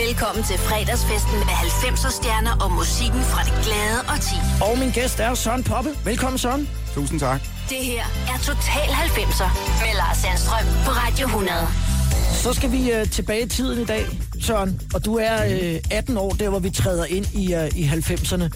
[0.00, 4.36] Velkommen til fredagsfesten med 90'er stjerner og musikken fra det glade og ti.
[4.66, 5.90] Og min gæst er Søren Poppe.
[6.04, 6.68] Velkommen, Søren.
[6.94, 7.40] Tusind tak.
[7.68, 9.50] Det her er Total 90'er
[9.82, 11.54] med Lars Sandstrøm på Radio 100.
[12.42, 14.04] Så skal vi uh, tilbage i tiden i dag,
[14.40, 14.80] Søren.
[14.94, 18.48] Og du er uh, 18 år, der hvor vi træder ind i, uh, i 90'erne.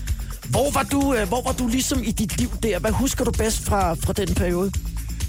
[0.50, 2.79] Hvor var, du, uh, hvor var du ligesom i dit liv der?
[2.79, 4.73] Hvad husker du bedst fra, fra den periode?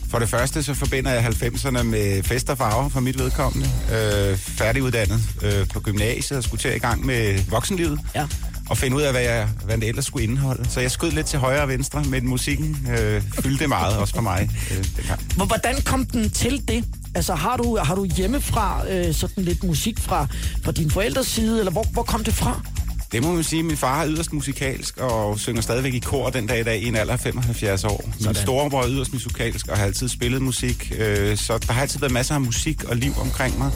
[0.10, 3.70] For det første så forbinder jeg 90'erne med fest og farver for mit vedkommende.
[3.92, 8.00] Øh, færdiguddannet øh, på gymnasiet og skulle til i gang med voksenlivet.
[8.16, 8.28] Ja.
[8.70, 10.70] Og finde ud af, hvad, jeg, hvad det ellers skulle indeholde.
[10.70, 14.22] Så jeg skød lidt til højre og venstre, men musikken øh, fyldte meget, også for
[14.22, 16.86] mig øh, Hvordan kom den til det?
[17.16, 20.28] Altså har du, har du hjemmefra øh, sådan lidt musik fra,
[20.64, 22.62] fra din forældres side, eller hvor, hvor kom det fra?
[23.12, 26.48] Det må man sige, min far er yderst musikalsk og synger stadigvæk i kor den
[26.48, 28.02] dag i dag i en alder af 75 år.
[28.06, 28.36] Min Sådan.
[28.36, 32.14] storebror er yderst musikalsk og har altid spillet musik, øh, så der har altid været
[32.14, 33.72] masser af musik og liv omkring mig.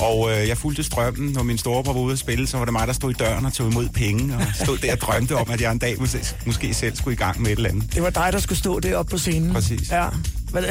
[0.00, 2.72] Og øh, jeg fulgte strømmen, når min storebror var ude at spille, så var det
[2.72, 5.50] mig, der stod i døren og tog imod penge, og stod der og drømte om,
[5.50, 7.94] at jeg en dag måske, måske selv skulle i gang med et eller andet.
[7.94, 9.52] Det var dig, der skulle stå deroppe på scenen.
[9.52, 9.90] Præcis.
[9.90, 10.06] Ja.
[10.50, 10.62] Hvad,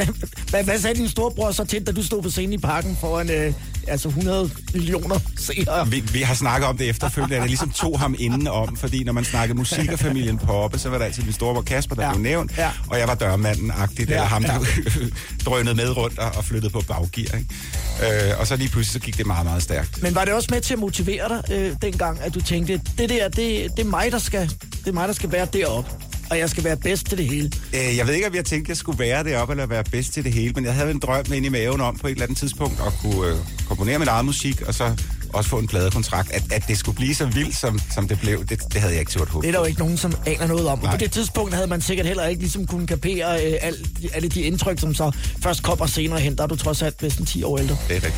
[0.50, 3.30] hvad, hvad sagde din storebror så til, da du stod på scenen i parken foran
[3.30, 3.52] øh,
[3.88, 5.88] altså 100 millioner seere?
[5.88, 9.04] Vi, vi har snakket om det efterfølgende, at jeg ligesom tog ham inden om, fordi
[9.04, 12.04] når man snakkede musik og familien Poppe, så var der altid min storebror Kasper, der
[12.06, 12.10] Ja.
[12.12, 12.70] blev nævnt, Ja.
[12.90, 14.20] og jeg var dørmanden-agtigt, Ja, ja.
[14.20, 14.90] eller ham, der ja.
[15.46, 17.36] drønede med rundt og, og flyttede på baggear.
[17.38, 18.30] Ikke?
[18.30, 20.02] Øh, og så lige pludselig så gik det meget, meget stærkt.
[20.02, 23.08] Men var det også med til at motivere dig øh, dengang, at du tænkte, det
[23.10, 25.90] der, det, det, er mig, der skal, det er mig, der skal være deroppe,
[26.30, 27.50] og jeg skal være bedst til det hele?
[27.74, 30.12] Øh, jeg ved ikke, om jeg tænkte, at jeg skulle være deroppe eller være bedst
[30.12, 32.22] til det hele, men jeg havde en drøm ind i maven om på et eller
[32.22, 33.36] andet tidspunkt at kunne øh,
[33.68, 34.96] komponere min eget musik, og så
[35.34, 36.30] også få en pladekontrakt.
[36.32, 39.00] At, at det skulle blive så vildt, som, som det blev, det, det havde jeg
[39.00, 39.46] ikke turt håbe.
[39.46, 40.72] Det er der jo ikke nogen, som aner noget om.
[40.72, 40.96] Og på Nej.
[40.96, 43.78] det tidspunkt havde man sikkert heller ikke ligesom kunne kapere øh, alle,
[44.14, 46.36] alle de indtryk, som så først kommer senere hen.
[46.36, 47.76] Der er du trods alt næsten 10 år ældre.
[47.88, 48.14] Det er rigtigt.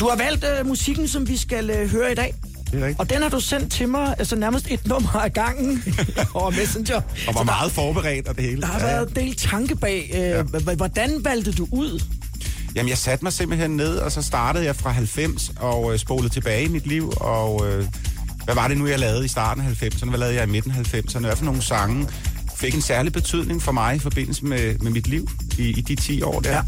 [0.00, 2.34] Du har valgt øh, musikken, som vi skal øh, høre i dag.
[2.72, 3.00] Det er rigtigt.
[3.00, 5.84] Og den har du sendt til mig, altså nærmest et nummer af gangen
[6.34, 7.00] over Messenger.
[7.28, 8.60] Og var meget forberedt og det hele.
[8.60, 10.10] der har været en del tanke bag.
[10.64, 12.02] Øh, Hvordan valgte du ud?
[12.74, 16.28] Jamen, jeg satte mig simpelthen ned, og så startede jeg fra 90 og øh, spolede
[16.32, 17.12] tilbage i mit liv.
[17.16, 17.86] Og øh,
[18.44, 20.08] hvad var det nu, jeg lavede i starten af 90'erne?
[20.08, 21.18] Hvad lavede jeg i midten af 90'erne?
[21.20, 22.06] Hvad for nogle sange
[22.56, 25.28] fik en særlig betydning for mig i forbindelse med, med mit liv
[25.58, 26.52] i, i de 10 år der?
[26.54, 26.60] Ja.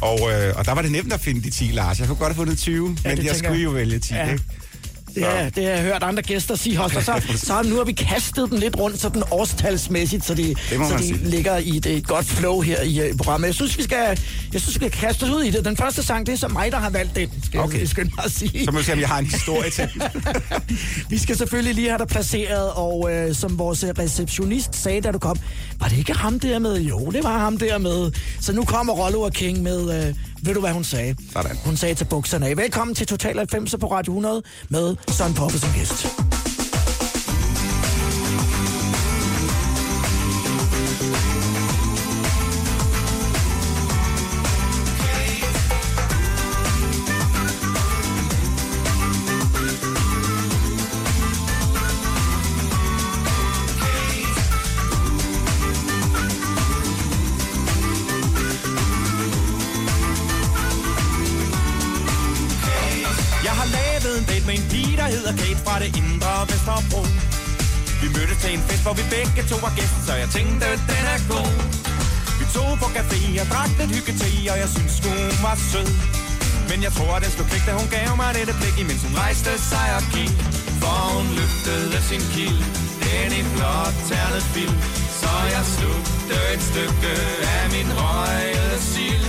[0.00, 1.98] Og, øh, og der var det nemt at finde de 10, Lars.
[1.98, 4.26] Jeg kunne godt have fundet 20, Ja, men jeg tænker skulle jo vælge 10, Ja.
[4.26, 4.32] ja.
[4.32, 4.44] ikke?
[5.14, 6.98] Det, er, det har jeg hørt andre gæster sige også.
[6.98, 10.94] Og så, så nu har vi kastet den lidt rundt, sådan årstalsmæssigt, så de, så
[10.98, 11.18] de sige.
[11.24, 13.46] ligger i et, et godt flow her i øh, programmet.
[13.46, 13.98] Jeg synes, vi skal,
[14.52, 15.64] jeg synes, vi skal kaste os ud i det.
[15.64, 17.80] Den første sang, det er så mig, der har valgt den, skal Okay.
[17.80, 18.64] jeg skynde mig at sige.
[18.64, 19.88] Så må vi se, om jeg har en historie til.
[19.94, 20.02] den.
[21.10, 25.10] Vi skal selvfølgelig lige have dig placeret, og øh, som vores øh, receptionist sagde, da
[25.10, 25.36] du kom,
[25.80, 26.80] var det ikke ham der med?
[26.80, 28.10] Jo, det var ham der med.
[28.40, 31.16] Så nu kommer Rollo og King med, øh, ved du hvad hun sagde?
[31.32, 31.56] Sådan.
[31.64, 32.56] Hun sagde til bukserne af.
[32.56, 36.29] Velkommen til Total 90 på Radio 100 med Søren Poppe som gæst.
[74.62, 75.90] Jeg synes, hun var sød.
[76.70, 79.14] Men jeg tror, at den slog klik, da hun gav mig dette blik, imens hun
[79.24, 80.34] rejste sig og gik.
[80.82, 82.60] For hun løftede sin kild,
[83.04, 84.76] den i blåt ternet film.
[85.20, 87.12] Så jeg slugte et stykke
[87.56, 89.26] af min røgede sild.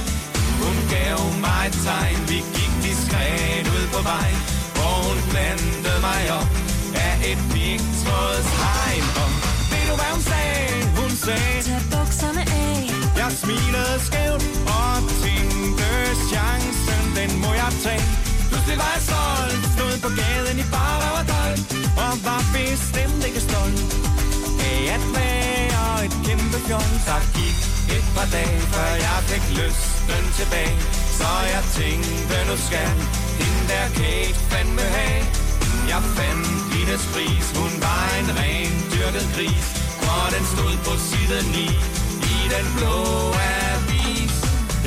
[0.62, 4.30] Hun gav mig et tegn, vi gik diskret ud på vej,
[4.76, 6.52] hvor hun blandede mig op
[7.08, 9.06] af et pigtrådshegn.
[9.22, 9.30] Og
[9.72, 10.60] ved du hvad hun sagde?
[11.00, 14.44] Hun sagde, Tag bukserne af jeg smilede skævt
[14.80, 14.94] og
[15.24, 15.90] tænkte
[16.32, 18.06] chancen, den må jeg tage.
[18.50, 21.60] Pludselig var jeg stolt, stod på gaden i bare og dold,
[22.06, 23.80] og var bestemt ikke stolt
[24.70, 26.92] af at være et kæmpe fjol.
[27.08, 27.58] Der gik
[27.96, 30.78] et par dage, før jeg fik lysten tilbage,
[31.20, 32.90] så jeg tænkte, nu skal
[33.40, 35.24] hende der Kate fandme have.
[35.94, 39.68] Jeg fandt Littes pris, hun var en ren dyrket gris,
[40.12, 42.01] og den stod på side 9
[42.54, 42.96] den blå
[43.66, 44.36] avis.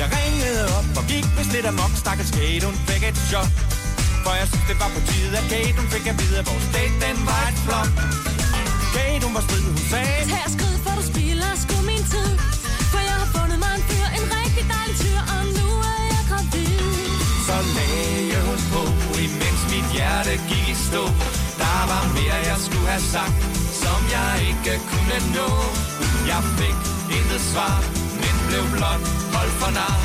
[0.01, 3.51] Jeg ringede op og gik vist lidt amok, stakkels Kate, hun fik et chok.
[4.23, 6.67] For jeg synes, det var på tide, at Kate, hun fik at vide, at vores
[6.75, 7.89] date, den var et flop.
[8.95, 12.31] Kate, hun var strid, hun sagde, Tag skrid, for du spilder sgu min tid.
[12.91, 16.23] For jeg har fundet mig en fyr, en rigtig dejlig tyr, og nu er jeg
[16.29, 16.79] gravid.
[17.47, 18.83] så lagde hun på,
[19.25, 21.03] imens mit hjerte gik i stå
[21.61, 23.37] Der var mere jeg skulle have sagt
[23.83, 25.49] Som jeg ikke kunne nå
[26.31, 26.77] Jeg fik
[27.17, 27.77] intet svar
[28.21, 29.03] Men blev blot
[29.35, 29.97] holdt for nar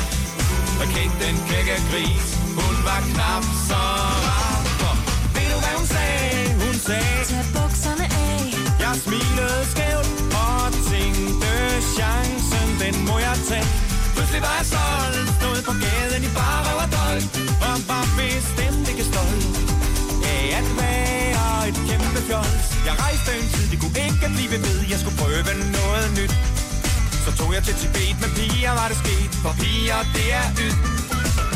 [0.81, 2.27] Og Kate den kække gris
[2.59, 3.81] Hun var knap så
[4.27, 4.95] rar For
[5.35, 6.53] ved du hvad hun sagde?
[6.63, 8.39] Hun sagde Tag bukserne af.
[8.83, 10.09] jeg smilede skævt
[10.43, 11.51] og tænkte
[11.95, 13.67] chancen, den må jeg tage.
[14.13, 17.25] Pludselig var jeg solgt, stod på gaden i bare og dolk,
[17.67, 18.70] og var bestemt
[22.31, 22.67] kæmpe fjols.
[22.87, 26.33] Jeg rejste en tid, det kunne ikke blive ved, jeg skulle prøve noget nyt.
[27.25, 30.75] Så tog jeg til Tibet med piger, var det sket, for piger, det er yd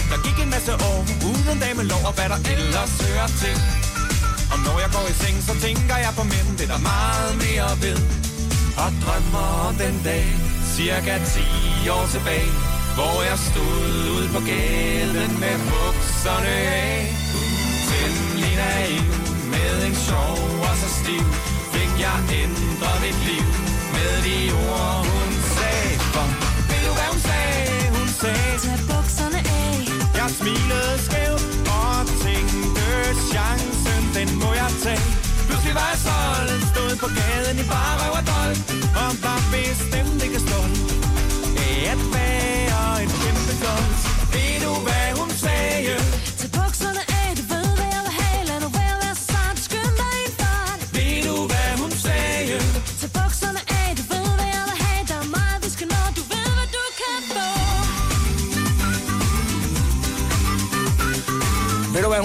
[0.09, 0.99] Der gik en masse år,
[1.29, 3.57] uden dame lov og hvad der ellers hører til.
[4.53, 7.31] Og når jeg går i seng, så tænker jeg på mænd, det er der meget
[7.43, 7.99] mere ved.
[8.83, 10.27] Og drømmer om den dag,
[10.75, 11.13] cirka
[11.83, 12.51] 10 år tilbage,
[12.97, 16.55] hvor jeg stod ud på gaden med bukserne
[16.87, 16.99] af.
[17.89, 19.24] Temmelig naiv,
[19.65, 21.25] med en sjov og så stiv,
[21.73, 23.47] fik jeg ændret mit liv
[23.95, 25.93] med de ord, hun sagde.
[26.13, 26.27] For
[26.69, 27.63] ved du, hvad hun sagde?
[27.97, 29.75] Hun sagde, Tag bukserne af.
[30.19, 31.45] jeg smilede skævt
[31.79, 32.87] og tænkte
[33.31, 35.05] chancen, den må jeg tage.
[35.47, 38.57] Pludselig var jeg solgt, stod på gaden i bare røv og dold
[39.01, 40.79] og var bestemt ikke stolt
[41.65, 44.01] af at være en kæmpe klods.
[44.33, 45.95] Ved du, hvad hun sagde?
[46.39, 47.14] Tag bukserne af.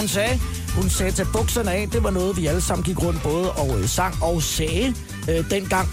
[0.00, 0.41] Hun sagde?
[0.75, 1.88] Hun sagde, tag bukserne af.
[1.93, 4.94] Det var noget, vi alle sammen gik rundt både og øh, sang og sagde
[5.31, 5.88] øh, dengang.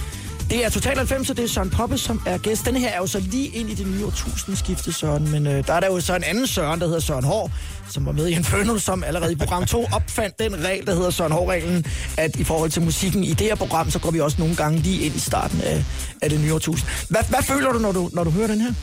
[0.50, 2.66] Det er Total 90, og det er Søren Poppe, som er gæst.
[2.66, 5.32] Denne her er jo så lige ind i det nye årtusindskifte, Søren.
[5.32, 7.52] Men øh, der er der jo så en anden Søren, der hedder Søren Hår,
[7.90, 11.10] som var med i Inferno, som allerede i program 2 opfandt den regel, der hedder
[11.10, 11.86] Søren Hår-reglen,
[12.18, 14.80] at i forhold til musikken i det her program, så går vi også nogle gange
[14.80, 15.84] lige ind i starten af,
[16.22, 16.90] af det nye årtusind.
[17.10, 18.74] Hvad, hvad føler du når, du, når du hører den her?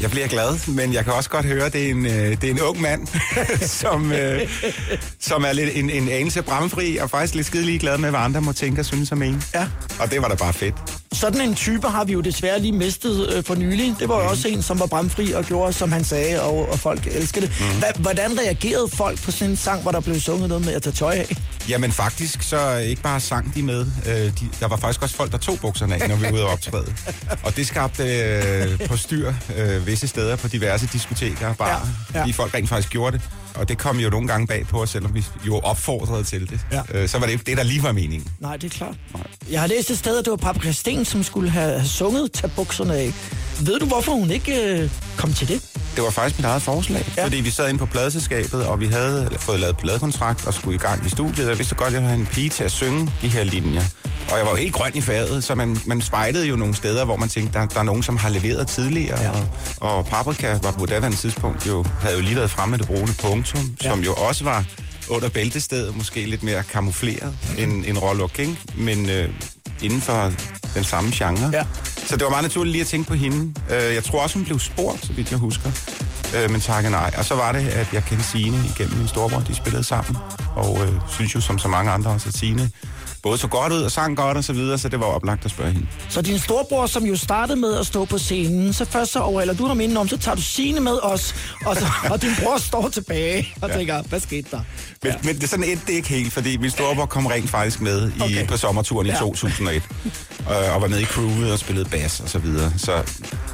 [0.00, 2.44] Jeg bliver glad, men jeg kan også godt høre, at det er en, øh, det
[2.44, 3.06] er en ung mand,
[3.82, 4.40] som, øh,
[5.18, 8.40] som er lidt en, en anelse bramfri, og faktisk lidt skide glad med, hvad andre
[8.40, 9.42] må tænke og synes om en.
[9.54, 9.66] Ja.
[10.00, 10.99] Og det var da bare fedt.
[11.14, 13.94] Sådan en type har vi jo desværre lige mistet øh, for nylig.
[13.98, 16.78] Det var jo også en, som var bramfri og gjorde, som han sagde, og, og
[16.78, 17.54] folk elskede det.
[17.78, 20.82] Hva, hvordan reagerede folk på sådan en sang, hvor der blev sunget noget med at
[20.82, 21.36] tage tøj af?
[21.68, 23.86] Jamen faktisk, så ikke bare sang de med.
[24.06, 26.44] Øh, de, der var faktisk også folk, der tog bukserne af, når vi var ude
[26.44, 26.94] og optræde.
[27.42, 31.76] Og det skabte øh, på styr øh, visse steder på diverse diskoteker ja, ja.
[32.14, 32.20] ja.
[32.20, 33.28] fordi folk rent faktisk gjorde det.
[33.54, 36.60] Og det kom jo nogle gange bag på os, selvom vi jo opfordrede til det.
[36.72, 36.80] Ja.
[36.94, 38.28] Øh, så var det ikke det, der lige var meningen.
[38.40, 38.94] Nej, det er klart.
[39.50, 42.50] Jeg har læst et sted, at det var Paprika Sten, som skulle have, sunget Tag
[42.56, 43.12] bukserne af.
[43.60, 45.62] Ved du, hvorfor hun ikke øh, kom til det?
[45.96, 47.24] Det var faktisk mit eget forslag, Ja.
[47.24, 50.78] fordi vi sad inde på pladeselskabet, og vi havde fået lavet pladekontrakt og skulle i
[50.78, 51.48] gang i studiet.
[51.48, 53.82] Jeg vidste godt, at jeg havde en pige til at synge de her linjer.
[54.30, 57.04] Og jeg var jo helt grøn i faget, så man, man spejlede jo nogle steder,
[57.04, 59.20] hvor man tænkte, der, der er nogen, som har leveret tidligere.
[59.22, 59.30] Ja.
[59.80, 62.86] Og, og Paprika var på daværende tidspunkt jo, havde jo lige været fremme med det
[62.86, 63.88] brune punktum, ja.
[63.90, 64.64] som jo også var
[65.08, 69.28] under bæltestedet, måske lidt mere kamufleret end, end Rollo King, men øh,
[69.82, 70.32] inden for
[70.74, 71.50] den samme genre.
[71.52, 71.62] Ja.
[72.06, 73.54] Så det var meget naturligt lige at tænke på hende.
[73.70, 75.70] Øh, Jeg tror også, hun blev spurgt, så vidt jeg husker.
[76.36, 77.14] Øh, Men takke nej.
[77.18, 79.40] Og så var det, at jeg kendte Signe igennem min storebror.
[79.40, 80.16] De spillede sammen.
[80.56, 82.70] Og øh, synes jo, som så mange andre også, at Signe
[83.22, 85.50] både så godt ud og sang godt og så videre, så det var oplagt at
[85.50, 85.86] spørge hende.
[86.08, 89.54] Så din storbror, som jo startede med at stå på scenen, så først så overhælder
[89.54, 91.34] du ham indenom, så tager du sine med os,
[91.66, 93.76] og, så, og din bror står tilbage og ja.
[93.76, 94.60] tænker, hvad skete der?
[95.02, 95.18] Men, ja.
[95.24, 98.20] men det, sådan endte det ikke helt, fordi min storebror kom rent faktisk med i,
[98.20, 98.46] Okay.
[98.46, 99.16] på sommerturen i Ja.
[99.16, 99.82] 2001.
[100.40, 102.72] øh, og var med i crewet og spillede bass og så videre.
[102.76, 103.02] Så,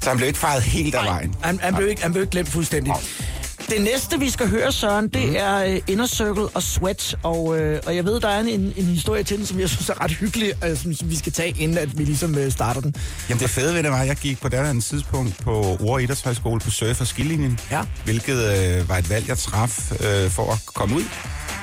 [0.03, 1.35] så han blev ikke fejret helt af vejen.
[1.43, 2.93] Han, han, blev ikke, han blev ikke glemt fuldstændig.
[3.59, 5.35] Det næste, vi skal høre, Søren, det mm.
[5.39, 7.17] er uh, Inner Circle og Sweat.
[7.23, 9.89] Og, øh, og jeg ved, der er en, en, historie til den, som jeg synes
[9.89, 12.81] er ret hyggelig, øh, som, som vi skal tage, inden at vi ligesom øh, starter
[12.81, 12.95] den.
[13.29, 16.61] Jamen det fede ved det var, at jeg gik på daværende tidspunkt på Ure Idrætshøjskole
[16.61, 17.61] på surf- og skilinjen.
[17.71, 17.83] Ja.
[18.05, 21.05] Hvilket øh, var et valg, jeg traf øh, for at komme ud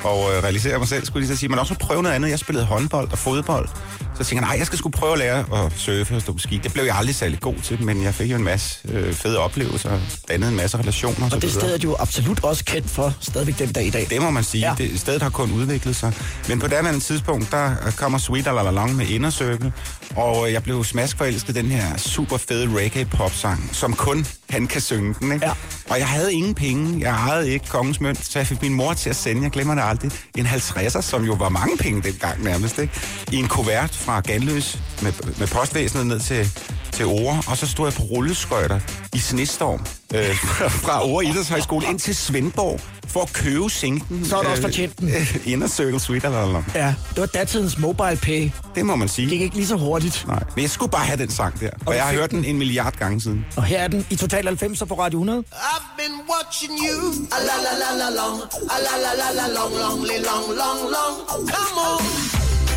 [0.04, 1.50] og øh, realisere mig selv, skulle jeg lige så sige.
[1.50, 2.30] Men også prøve noget andet.
[2.30, 3.70] Jeg spillede håndbold og fodbold.
[4.16, 6.40] Så tænkte jeg, nej, jeg skal sgu prøve at lære at surfe og stå på
[6.40, 6.60] ski.
[6.64, 9.40] Det blev jeg aldrig særlig god til, men jeg fik jo en masse øh, fede
[9.40, 11.26] oplevelser, dannede en masse relationer.
[11.26, 14.08] Og så det sted er jo absolut også kendt for, stadigvæk den dag i dag.
[14.10, 14.68] Det må man sige.
[14.68, 14.76] Ja.
[14.78, 16.14] Det, stedet har kun udviklet sig.
[16.50, 19.74] Men på daværende tidspunkt, der kommer Sweet Alalalong med Inner Circle,
[20.16, 25.32] og jeg blev smaskforelsket den her super fede reggae-pop-sang, som kun han kan synge den.
[25.32, 25.46] Ikke?
[25.46, 25.52] Ja.
[25.90, 27.00] Og jeg havde ingen penge.
[27.00, 29.76] Jeg ejede ikke kongens mønt, så jeg fik min mor til at sende, jeg glemmer
[29.76, 32.94] det aldrig, en 50'er, som jo var mange penge dengang nærmest, ikke?
[33.32, 36.50] i en kuvert fra Ganløs med, med postvæsenet ned til,
[36.92, 38.80] til Ore, og så stod jeg på rulleskøjter
[39.14, 40.36] i snestorm øh,
[40.70, 44.26] fra, Ore Idrætshøjskole ind til Svendborg for at købe sinken.
[44.26, 45.10] Så har du også fortjent den.
[45.10, 46.66] Øh, Inner Circle Suite eller noget.
[46.76, 48.50] Ja, det var datidens mobile pay.
[48.76, 49.26] Det må man sige.
[49.26, 50.26] Det gik ikke lige så hurtigt.
[50.28, 51.70] Nej, men jeg skulle bare have den sang der.
[51.70, 53.46] Og du jeg har hørt den en milliard gange siden.
[53.56, 55.44] Og her er den i Total 90'er på Radio 100.
[55.52, 57.28] I've been watching you.
[57.32, 58.42] A la la la la long.
[58.76, 61.50] A la la la la long, long, long, long, long.
[61.50, 62.63] Come on.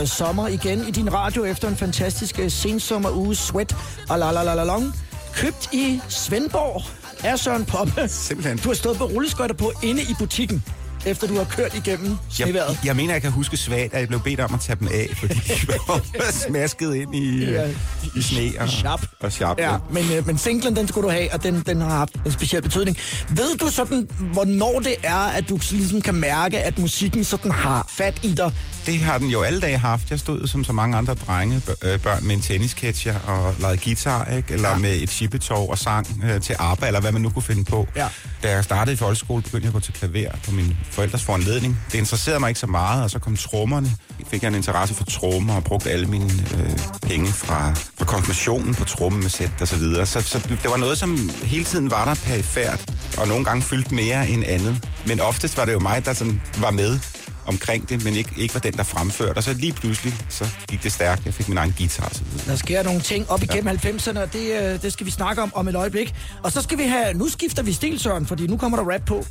[0.00, 3.76] Uh, sommer igen i din radio efter en fantastisk uh, sensommeruge Sweat
[4.08, 4.94] og la la la la long.
[5.34, 6.82] Købt i Svendborg
[7.24, 8.08] af Søren Poppe.
[8.08, 8.58] Simpelthen.
[8.58, 10.64] Du har stået på rulleskøjter på inde i butikken,
[11.06, 12.78] efter du har kørt igennem Jeg, sneværet.
[12.84, 15.06] jeg mener, jeg kan huske svagt, at jeg blev bedt om at tage dem af,
[15.16, 16.00] fordi de var
[16.32, 17.62] smasket ind i, Ja.
[17.62, 17.68] ja.
[18.16, 19.06] i sne og, Sharp.
[19.20, 19.58] og sharp.
[19.58, 22.32] Ja, men, øh, men singlen, den skulle du have, og den, den har haft en
[22.32, 22.96] speciel betydning.
[23.28, 27.86] Ved du sådan, hvornår det er, at du ligesom kan mærke, at musikken sådan har
[27.96, 28.52] fat i dig?
[28.86, 30.10] Det har den jo alle dage haft.
[30.10, 34.24] Jeg stod som så mange andre drenge, øh, børn med en tennisketcher og legede guitar,
[34.36, 34.54] ikke?
[34.54, 34.76] eller ja.
[34.78, 37.88] med et chippetov og sang øh, til ABBA, eller hvad man nu kunne finde på.
[37.96, 38.06] Ja.
[38.42, 41.80] Da jeg startede i folkeskole, begyndte jeg at gå til klaver på min forældres foranledning.
[41.92, 43.90] Det interesserede mig ikke så meget, og så kom trommerne.
[44.26, 48.74] Fik jeg en interesse for trommer og brugte alle mine øh, penge fra, fra konfirmationen
[48.74, 50.06] på tromme med sæt og så videre.
[50.06, 53.94] Så, så det var noget, som hele tiden var der perifært, og nogle gange fyldte
[53.94, 54.84] mere end andet.
[55.06, 56.98] Men oftest var det jo mig, der sådan var med
[57.46, 59.36] omkring det, men ikke, ikke var den, der fremførte.
[59.36, 61.26] Og så lige pludselig, så gik det stærkt.
[61.26, 62.22] Jeg fik min egen guitar så.
[62.46, 63.90] Der sker nogle ting op igennem ja.
[63.90, 66.14] 90'erne, og det, øh, det skal vi snakke om om et øjeblik.
[66.42, 69.02] Og så skal vi have, nu skifter vi stil, Søren, fordi nu kommer der rap
[69.06, 69.24] på.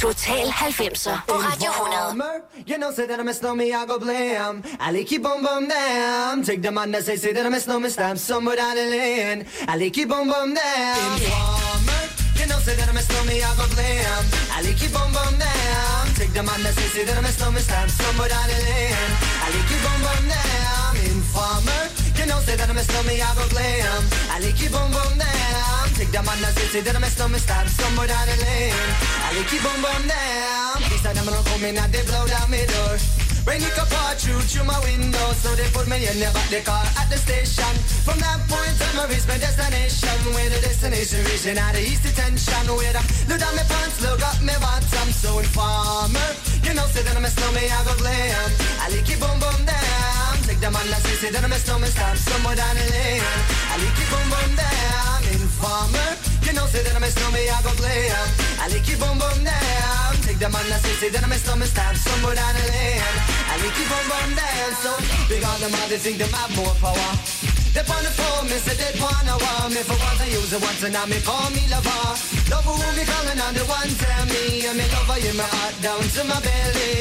[0.00, 2.42] Total 90'er på Radio 100.
[2.66, 4.62] You know, say that I'm a snowman, I go blam.
[4.80, 6.44] I like you boom boom damn.
[6.44, 9.44] Take the man that say, say that I'm a snowman, stamp somewhere down the lane.
[9.66, 11.12] I like you boom boom damn.
[11.18, 12.02] Informer.
[12.38, 14.24] You know, say that I'm a snowman, I go blam.
[14.54, 16.14] I like you boom boom damn.
[16.14, 19.12] Take the man that say, say that I'm a snowman, stamp somewhere down the lane.
[19.44, 20.94] I like you boom boom damn.
[21.10, 22.07] Informer.
[22.38, 24.02] You know, say that I'm a snowman, I go blam.
[24.30, 25.90] I like you boom boom damn.
[25.98, 28.78] Take the man that say, say that I'm a snowman, stamp somewhere down the lane.
[29.26, 30.78] I like you boom boom damn.
[30.86, 32.94] These are them gonna come in and they blow down my door.
[33.42, 36.62] Rain could pour through through my window, so they put me in the back the
[36.62, 37.74] car at the station.
[38.06, 40.14] From that point on, I reached my destination.
[40.30, 42.70] Where the destination reaching out of east detention.
[42.70, 46.30] Where I look down my pants, look up my bottom, so informer.
[46.62, 48.46] You know, say that I'm a snowman, I go glam.
[48.78, 50.27] I like it boom boom down.
[50.58, 53.22] The man that say, say that I'm a snowman, stop somewhere down the lane.
[53.70, 55.22] I like it boom boom down.
[55.30, 56.10] Informer.
[56.42, 58.26] You know, say that I'm a snowman, I go glam.
[58.58, 60.10] I like it boom boom down.
[60.26, 63.06] Take the man that say, say that I'm a snowman, stop somewhere down the lane.
[63.48, 64.70] I like it boom boom down.
[64.82, 64.90] So
[65.30, 67.10] big on them, all they think them have more power.
[67.70, 70.58] They on the phone, me say they wanna want me for once I use it
[70.58, 72.18] once and now me call me lover.
[72.50, 75.78] Love who me calling on the one tell me and me lover in my heart
[75.78, 76.97] down to my belly.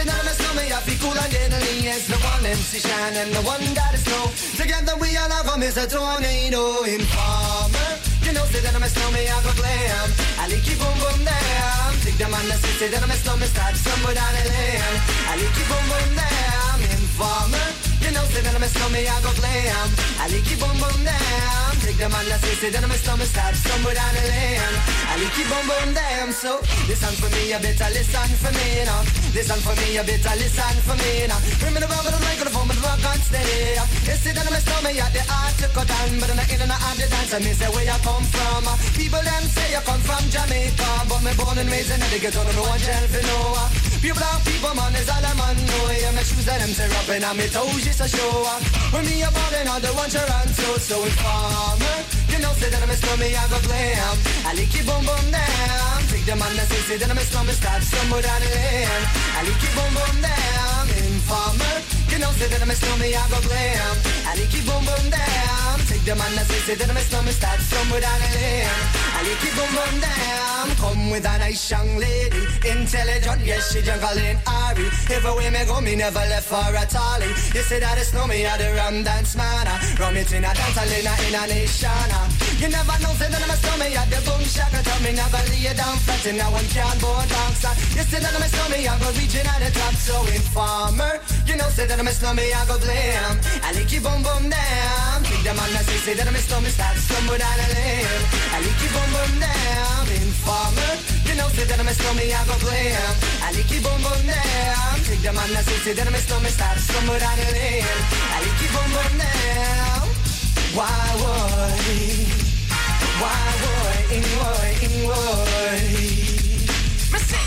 [0.00, 1.84] Yes, and I'm a snowman, I feel cool and deadly.
[1.84, 4.32] Yes, the one MC Shine and the one that is snow.
[4.56, 7.90] Together we all have come as a tornado informer.
[8.24, 10.08] You know, say that I'm a snowman, I go glam.
[10.40, 11.92] I like you boom boom damn.
[12.00, 14.96] Take the man that say, say that I'm a snowman, start somewhere down the lane.
[15.28, 16.80] I like you boom boom damn.
[16.96, 17.89] Informer.
[18.10, 19.86] You know, say that I'm a snowman, I go glam.
[20.18, 21.78] I like you boom boom damn.
[21.78, 24.74] Take the man that say, say that I'm a snowman, start somewhere down the lane.
[25.06, 26.34] I like you boom boom damn.
[26.34, 26.58] So
[26.90, 29.06] listen for me, you better listen for me now.
[29.30, 31.38] Listen for me, you better listen for me now.
[31.62, 33.78] Bring me the rubber, the microphone, but the rock on steady.
[33.78, 36.50] You see that I'm a snowman, yeah, the art to cut down, but I'm not
[36.50, 37.30] in and out the dance.
[37.30, 38.66] I mean, say where you come from.
[38.98, 42.42] People them say you come from Jamaica, but me born and raised in the ghetto,
[42.42, 43.70] no one for no.
[44.00, 45.56] People are people, man, is all I'm on.
[45.60, 45.92] know.
[45.92, 48.44] Yeah, my shoes and them say rapping, and me toes just a show.
[48.92, 51.96] When me a ballin', all the ones you run to, so informer.
[52.32, 54.16] You know, say that I'm a snowman, I go glam.
[54.48, 56.00] I like you boom boom down.
[56.08, 59.04] Take the man that say, say that I'm a snowman, start somewhere down the lane.
[59.36, 60.84] I like you boom boom down.
[61.04, 61.99] Informer.
[62.10, 63.94] You know, say that I'm a snowman, I go glam.
[64.26, 65.78] I like you boom boom down.
[65.86, 68.66] Take the man that say, say I'm a snowman, start somewhere down the lane.
[69.14, 70.66] I like you boom boom down.
[70.82, 74.90] Come with a nice young lady, intelligent, yes, she jungle in Ari.
[75.06, 77.30] Everywhere me go, me never left for a tally.
[77.54, 79.70] You say that it's me, I the rum dance man.
[79.94, 82.10] Rum it in a dance, I in a, in a nation.
[82.10, 82.26] Ah.
[82.58, 84.82] You never know, say that I'm a snowman, I the boom shaka.
[84.82, 87.70] Tell me never lay down flat, and now one can't born bouncer.
[87.94, 91.22] You say that I'm a snowman, I go reaching at the top, so informer.
[91.46, 93.36] You know, say that I'm a snowman, I go blam.
[93.60, 95.20] I like you boom boom down.
[95.20, 98.24] Take the man that say, say that I'm a snowman, start stumble down the lane.
[98.56, 100.08] I like you boom boom down.
[100.08, 100.96] Informer.
[101.28, 103.12] You know, say that a snowman, I go blam.
[103.44, 104.96] I like you boom boom down.
[105.04, 107.84] Take the man that say, say that I'm a snowman, start stumble down the lane.
[107.84, 110.08] I like you boom boom down.
[110.72, 111.84] Why would?
[113.20, 114.24] Why would?
[114.40, 114.72] Why?
[115.04, 116.19] Why?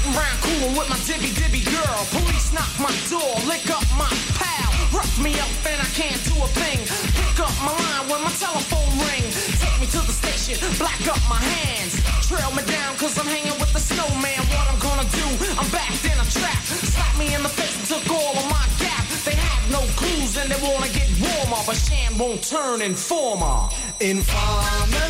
[0.03, 1.99] Sitting coolin' with my dibby dibby girl.
[2.11, 4.71] Police knock my door, lick up my pal.
[4.91, 6.79] Rough me up and I can't do a thing.
[7.15, 9.23] Pick up my line when my telephone ring.
[9.63, 12.03] Take me to the station, black up my hands.
[12.27, 14.43] Trail me down cause I'm hanging with the snowman.
[14.51, 16.61] What I'm gonna do, I'm backed in a trap.
[16.67, 19.07] Slap me in the face and took all of my gap.
[19.23, 21.63] They have no clues and they wanna get warmer.
[21.63, 23.71] But Sham won't turn informer.
[24.01, 25.03] Informer.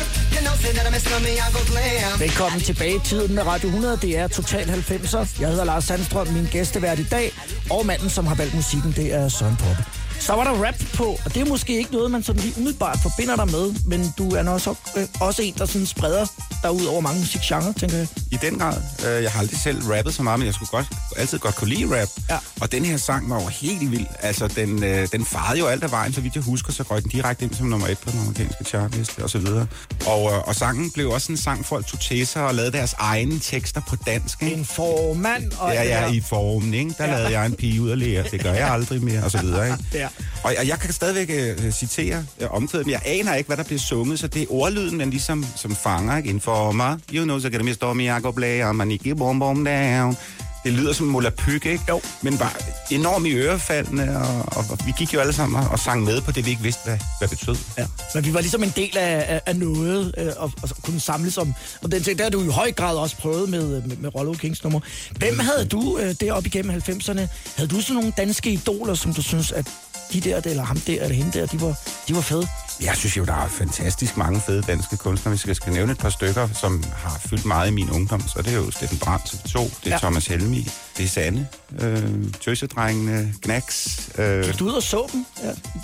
[2.18, 3.98] Velkommen tilbage i tiden med Radio 100.
[4.02, 5.40] Det er Total 90'er.
[5.40, 7.32] Jeg hedder Lars Sandstrøm, min gæstevært i dag.
[7.70, 9.84] Og manden, som har valgt musikken, det er Søren Poppe.
[10.20, 12.98] Så var der rap på, og det er måske ikke noget, man sådan lige umiddelbart
[13.02, 16.26] forbinder dig med, men du er nok også, øh, også en, der sådan spreder
[16.64, 18.06] dig ud over mange musikgenre, tænker jeg.
[18.32, 18.76] I den grad.
[19.06, 21.68] Øh, Jeg har aldrig selv rappet så meget, men jeg skulle godt, altid godt kunne
[21.74, 22.08] lide rap.
[22.30, 22.38] Ja.
[22.60, 24.06] Og den her sang var jo helt vild.
[24.20, 27.02] Altså, den, øh, den farede jo alt af vejen, så vidt jeg husker, så røg
[27.02, 29.66] den direkte ind som nummer et på den amerikanske chartliste og så videre.
[30.06, 32.94] Og, øh, og sangen blev også en sang, folk tog til sig og lavede deres
[32.98, 34.42] egne tekster på dansk.
[34.42, 34.56] Ikke?
[34.56, 36.12] En formand og Ja, ja, der.
[36.12, 36.94] i formen, ikke?
[36.98, 37.10] Der Ja.
[37.10, 38.24] lavede jeg en pige ud af lære.
[38.30, 39.78] Det gør jeg aldrig mere, og så videre, ikke?
[39.94, 40.08] Ja.
[40.42, 41.30] Og, og jeg kan stadigvæk
[41.64, 44.46] øh, citere øh, omkvædet, men jeg aner ikke, hvad der bliver sunget, så det er
[44.48, 46.30] ordlyden, man ligesom som fanger, ikke?
[46.54, 49.64] Informer, you know, så kan det mere stå med Jacob Lager, man ikke bom bom
[49.64, 50.16] down.
[50.64, 51.84] Det lyder som Mola Pyg, ikke?
[51.88, 52.00] Jo.
[52.22, 52.50] Men bare
[52.90, 56.20] enormt i ørefaldene, og, og, og, vi gik jo alle sammen og, og sang med
[56.20, 57.56] på det, vi ikke vidste, hvad, hvad betød.
[57.78, 57.86] Ja.
[58.14, 61.38] Men vi var ligesom en del af, af, af noget, øh, og, og kunne samles
[61.38, 61.54] om.
[61.82, 64.32] Og den ting, der har du i høj grad også prøvet med, med, med Rollo
[64.32, 64.80] Kings nummer.
[65.16, 67.20] Hvem havde du øh, deroppe igennem 90'erne?
[67.56, 69.70] Havde du sådan nogle danske idoler, som du synes, at
[70.12, 71.74] de der, eller ham der, eller hende der, de var
[72.08, 72.46] De var fede.
[72.82, 75.34] Jeg synes jo, der er fantastisk mange fede danske kunstnere.
[75.36, 78.34] Hvis jeg skal nævne et par stykker, som har fyldt meget i min ungdom, så
[78.38, 79.98] er det jo Steffen Brandt, TV2, det er Ja.
[79.98, 81.48] Thomas Helmi, det er Sanne,
[81.80, 84.08] øh, Tøsedrengene, Knacks.
[84.18, 85.26] Øh, Gik du ud og så dem?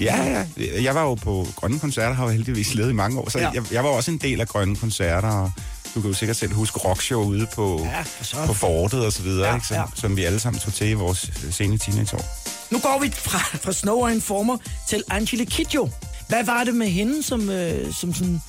[0.01, 0.15] Ja.
[0.25, 0.83] ja, ja.
[0.83, 3.51] Jeg var jo på Grønne Koncerter, har jo heldigvis levet i mange år, så ja.
[3.55, 5.53] jeg, jeg var også en del af Grønne Koncerter, og
[5.94, 9.22] du kan jo sikkert selv huske rockshow ude på, Ja, for på fortet og så
[9.22, 9.66] videre, Ja, ikke?
[9.66, 9.83] Som, ja.
[9.94, 12.24] som vi alle sammen tog til i vores øh, sene teenageår.
[12.70, 14.57] Nu går vi fra, fra Snow og Informer
[14.88, 15.90] til Angela Kidjo.
[16.29, 18.40] Hvad var det med hende, som, øh, som sådan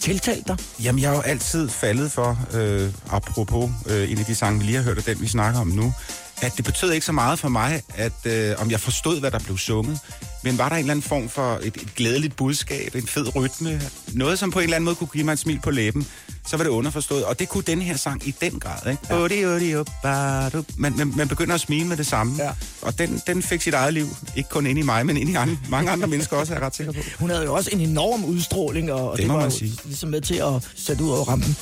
[0.00, 0.56] tiltalte dig?
[0.82, 4.64] Jamen, jeg har jo altid faldet for, øh, apropos øh, en af de sange, vi
[4.64, 5.94] lige har hørt, og den, vi snakker om nu,
[6.40, 9.38] at det betød ikke så meget for mig, at øh, om jeg forstod, hvad der
[9.38, 9.98] blev sunget,
[10.44, 13.80] men var der en eller anden form for et, et glædeligt budskab, en fed rytme,
[14.12, 16.06] noget, som på en eller anden måde kunne give mig et smil på læben,
[16.46, 17.24] så var det underforstået.
[17.24, 19.02] Og det kunne den her sang i den grad, ikke?
[19.10, 19.18] Ja.
[19.22, 20.64] Odi, odi, op, ba, du.
[20.76, 22.42] Man, man, man begynder at smile med det samme.
[22.44, 22.50] Ja.
[22.82, 24.06] Og den, den fik sit eget liv.
[24.36, 26.66] Ikke kun ind i mig, men ind i andre, mange andre mennesker også, er jeg
[26.66, 26.98] ret sikker på.
[27.18, 29.78] Hun havde jo også en enorm udstråling, og, Det det, var man sige.
[29.84, 31.56] ligesom med til at sætte ud over rampen.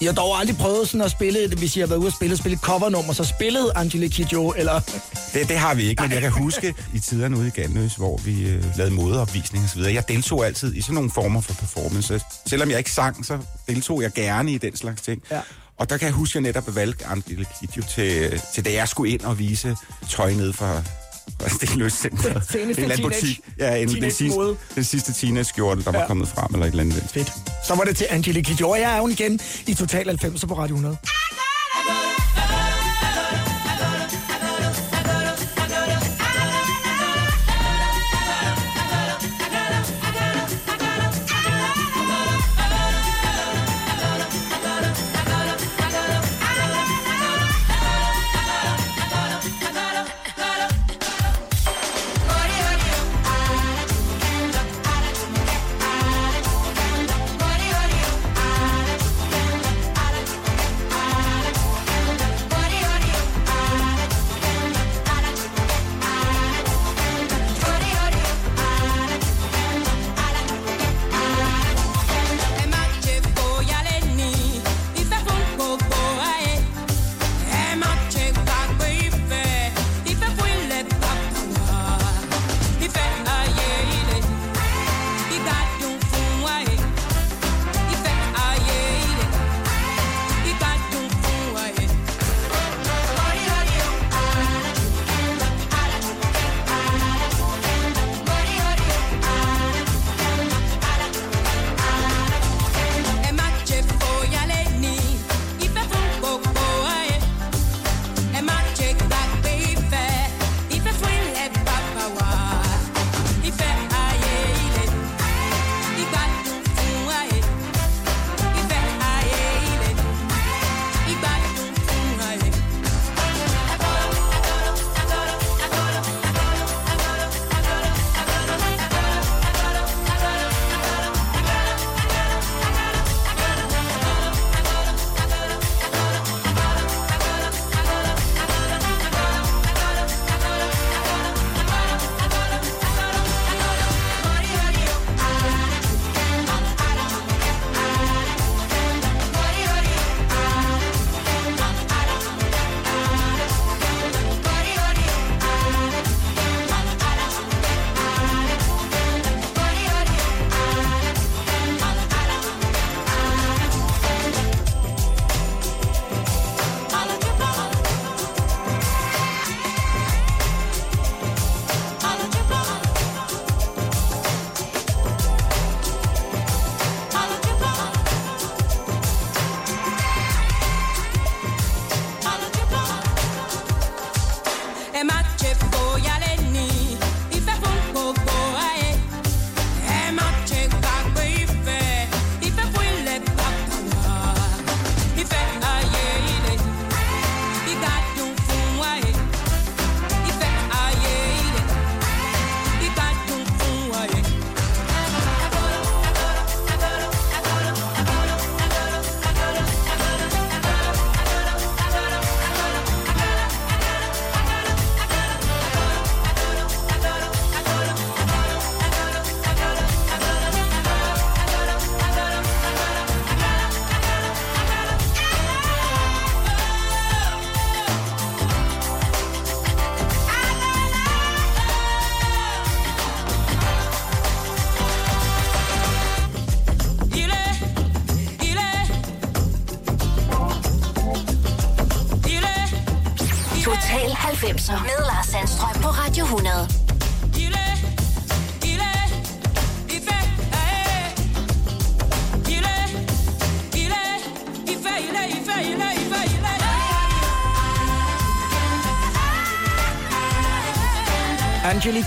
[0.00, 2.36] Jeg har dog aldrig prøvet sådan at spille, hvis jeg har været ude og spille,
[2.36, 4.80] spille covernummer, så spillede Angela Kidjo, eller...
[5.34, 8.20] Det, det har vi ikke, men jeg kan huske i tiderne ude i Gandøs, hvor
[8.26, 9.94] vi øh, lavede modeopvisning og så videre.
[9.94, 12.20] Jeg deltog altid i sådan nogle former for performance.
[12.46, 15.22] Selvom jeg ikke sang, så deltog jeg gerne i den slags ting.
[15.30, 15.40] Ja.
[15.78, 18.88] Og der kan jeg huske, at jeg netop valgte Angela Kidjo til, til, da jeg
[18.88, 19.76] skulle ind og vise
[20.10, 20.82] tøj ned fra
[21.40, 22.40] fra Stenløs Center.
[22.52, 23.40] Seneste En eller anden teenage- butik.
[23.58, 24.40] Ja, en, den, sidste,
[24.74, 25.98] den sidste teenage-skjorte, der ja.
[25.98, 27.04] Var kommet frem, eller et eller andet.
[27.14, 27.32] Fedt.
[27.66, 30.54] Så var det til Angela Kidjo, og jeg er hun igen i Total 90 på
[30.58, 30.96] Radio 100.
[31.04, 32.21] 90'er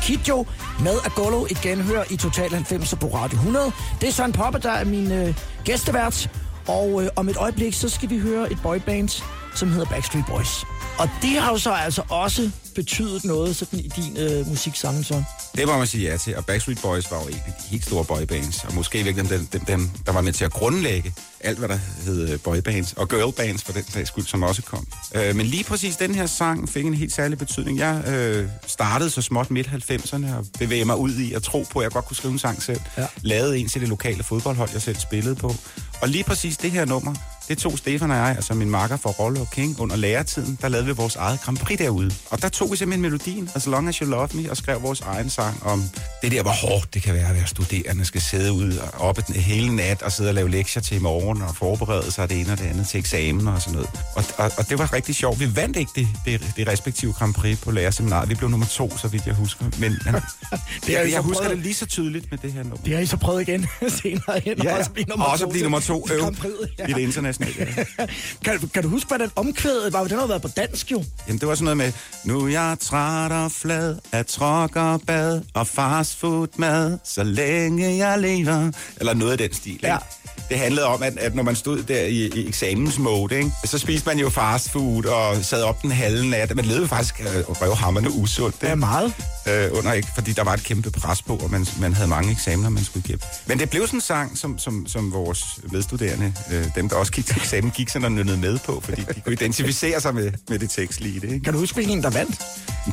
[0.06, 0.46] Kidjo
[0.84, 3.72] med Agolo igen hører i Total 90 på Radio 100.
[4.02, 6.30] Det er Søren Poppe, der er min øh, gæstevært.
[6.68, 9.24] Og øh, om et øjeblik, så skal vi høre et boyband,
[9.56, 10.66] som hedder Backstreet Boys.
[11.00, 15.26] Og det har jo så altså også betydet noget sådan i din øh, musiksammenhæng.
[15.56, 17.86] Det må man sige ja til, og Backstreet Boys var jo en af de helt
[17.86, 21.60] store boybands, og måske virkelig dem, dem, dem, der var med til at grundlægge alt,
[21.60, 24.88] hvad der hed øh, boybands, og girlbands for den sags skyld, som også kom.
[25.16, 27.78] Øh, men lige præcis den her sang fik en helt særlig betydning.
[27.78, 31.80] Jeg øh, startede så småt midt 90'erne og bevægede mig ud i at tro på,
[31.80, 32.82] at jeg godt kunne skrive en sang selv.
[32.98, 33.06] Ja.
[33.22, 35.56] Lavede en til det lokale fodboldhold, jeg selv spillede på.
[36.02, 37.14] Og lige præcis det her nummer,
[37.50, 40.68] det tog Stefan og jeg, altså min makker for Rolle og King, under læretiden, der
[40.68, 42.12] lavede vi vores eget Grand Prix derude.
[42.30, 45.02] Og der tog vi simpelthen melodien, As Long As You Love Me, og skrev vores
[45.02, 45.84] egen sang om
[46.22, 49.24] det der, hvor hårdt det kan være at være studerende, skal sidde ude og oppe
[49.28, 52.40] den hele nat og sidde og lave lektier til i morgen og forberede sig det
[52.40, 53.90] ene og det andet til eksamen og sådan noget.
[54.16, 55.40] Og, og, og det var rigtig sjovt.
[55.40, 58.30] Vi vandt ikke det, det, det respektive Grand Prix på lærerseminaret.
[58.30, 59.66] Vi blev nummer to, så vidt jeg husker.
[59.80, 60.14] Men, men
[60.86, 61.58] Det I jeg, så jeg husker prøvet.
[61.58, 62.78] det lige så tydeligt med det her nummer.
[62.86, 63.68] Det har I så prøvet igen
[64.02, 64.64] senere hen.
[64.64, 66.36] Ja, også blive nummer og også to blive nummer to øv,
[66.80, 66.88] ja.
[66.88, 67.02] i det
[67.40, 67.86] internationale.
[68.00, 68.06] Ja.
[68.52, 70.04] kan, du- kan du huske, hvad den omkvædet var?
[70.04, 71.04] Den har været på dansk jo.
[71.28, 71.92] Jamen, det var sådan noget med,
[72.26, 78.72] nu jeg træt og flad af trokkerbad og fastfood-mad, så længe jeg lever.
[79.00, 79.88] Eller noget af den stil, ikke?
[79.88, 79.98] Ja.
[80.50, 83.52] Det handlede om, at, at når man stod der i, i eksamensmode, ikke?
[83.66, 86.56] så spiste man jo fastfood og sad op den halve nat.
[86.56, 88.62] Man levede faktisk øh, røvhammerne usundt.
[88.62, 89.14] Det er meget.
[89.48, 92.32] øh, under ikke, fordi der var et kæmpe pres på, og man, man havde mange
[92.32, 93.22] eksamener, man skulle igennem.
[93.46, 97.12] Men det blev sådan en sang, som, som, som vores medstuderende, øh, dem der også
[97.12, 100.32] gik til eksamen, gik sådan og nynnede med på, fordi de kunne identificere sig med,
[100.50, 101.16] med det tekstlige.
[101.16, 101.44] i Det, ikke?
[101.44, 102.42] Kan du huske, hvilken der vandt?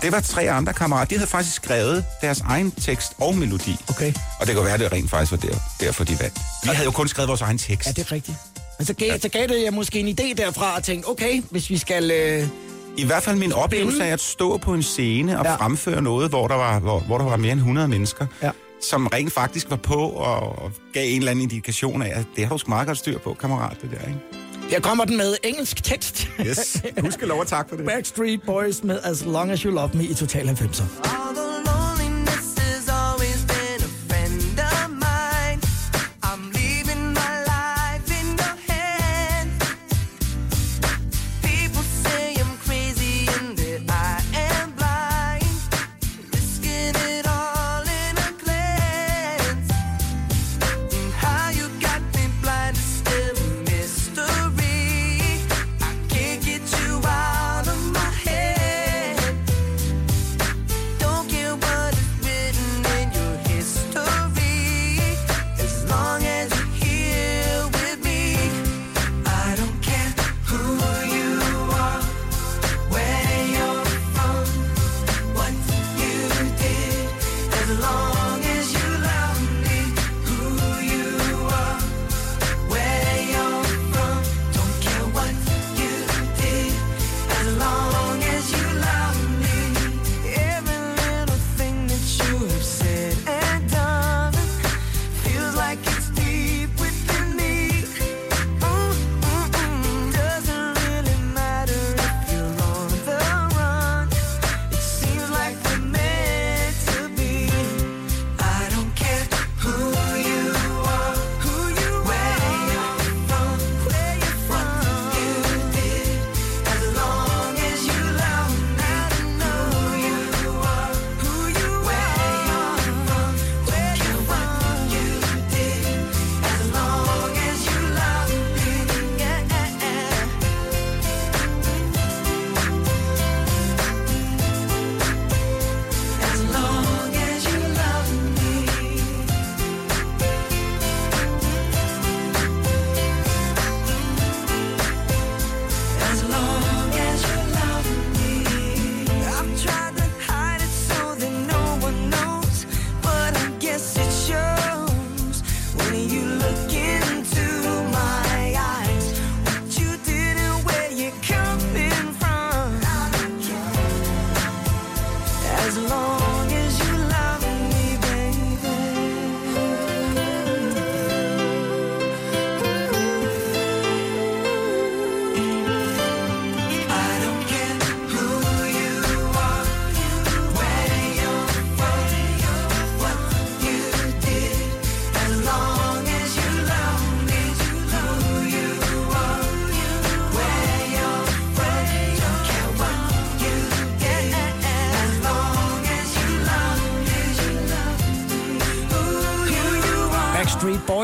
[0.03, 3.77] det var tre andre kammerater, de havde faktisk skrevet deres egen tekst og melodi.
[3.89, 4.13] Okay.
[4.41, 6.39] Og det kunne være, at det rent faktisk var der, derfor, de vandt.
[6.65, 7.87] Vi havde jo kun skrevet vores egen tekst.
[7.87, 8.37] Ja, det er rigtigt.
[8.79, 11.71] Men så gav, så gav det jer måske en idé derfra og tænkte, okay, hvis
[11.71, 12.11] vi skal...
[12.11, 12.47] Øh,
[12.97, 15.51] I hvert fald min oplevelse af at stå på en scene og Ja.
[15.51, 15.57] ja.
[15.57, 18.51] fremføre noget, hvor der, var, hvor, hvor der var mere end 100 mennesker, Ja.
[18.83, 22.45] som rent faktisk var på og, og gav en eller anden indikation af, at det
[22.47, 24.21] har du sgu meget godt styr på, kammerat, det der, ikke?
[24.71, 26.29] her kommer den med engelsk tekst.
[26.47, 26.83] Yes.
[27.01, 27.87] Husk lov og tak for det.
[27.95, 31.72] Backstreet Boys med As Long As You Love Me i Total 90'er.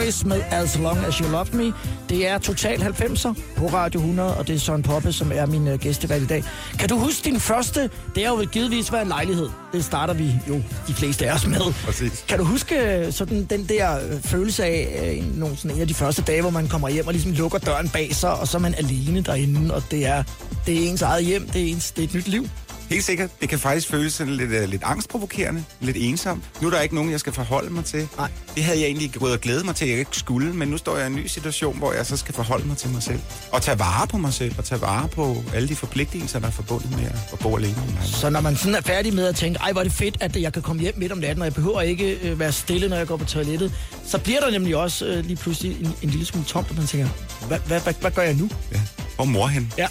[0.09, 1.73] Boys med As Long As You Love Me.
[2.09, 5.69] Det er Total 90'er på Radio 100, og det er Søren Poppe, som er min
[5.69, 6.45] uh, gæstevalg i dag.
[6.79, 7.91] Kan du huske din første?
[8.15, 9.49] Det har jo givetvis været en lejlighed.
[9.73, 10.55] Det starter vi jo
[10.89, 11.75] de fleste af os med.
[11.85, 12.25] Præcis.
[12.29, 15.89] Kan du huske øh, sådan den der øh, følelse af øh, nogle, sådan en af
[15.89, 18.57] de første dage, hvor man kommer hjem og ligesom lukker døren bag sig, og så
[18.57, 20.23] er man alene derinde, og det er,
[20.67, 22.49] det er ens eget hjem, det er, ens, det er et nyt liv.
[22.91, 23.31] Helt sikkert.
[23.41, 26.45] Det kan faktisk føles sådan lidt, uh, lidt angstprovokerende, lidt ensomt.
[26.61, 28.09] Nu er der ikke nogen, jeg skal forholde mig til.
[28.17, 28.31] Nej.
[28.55, 30.77] Det havde jeg egentlig gået og glædet mig til, at jeg ikke skulle, men nu
[30.77, 33.21] står jeg i en ny situation, hvor jeg så skal forholde mig til mig selv.
[33.53, 36.51] Og tage vare på mig selv, og tage vare på alle de forpligtelser, der er
[36.51, 37.77] forbundet med at bo alene.
[38.05, 40.37] Så når man sådan er færdig med at tænke, ej hvor er det fedt, at
[40.37, 42.97] jeg kan komme hjem midt om natten, og jeg behøver ikke øh, være stille, når
[42.97, 43.73] jeg går på toilettet,
[44.07, 46.87] så bliver der nemlig også øh, lige pludselig en, en lille smule tomt, og man
[46.87, 47.09] tænker,
[47.47, 48.51] hvad, hvad, hvad, hvad gør jeg nu?
[48.73, 48.81] Ja.
[49.19, 49.73] Hvor mor hen?
[49.79, 49.89] Ja.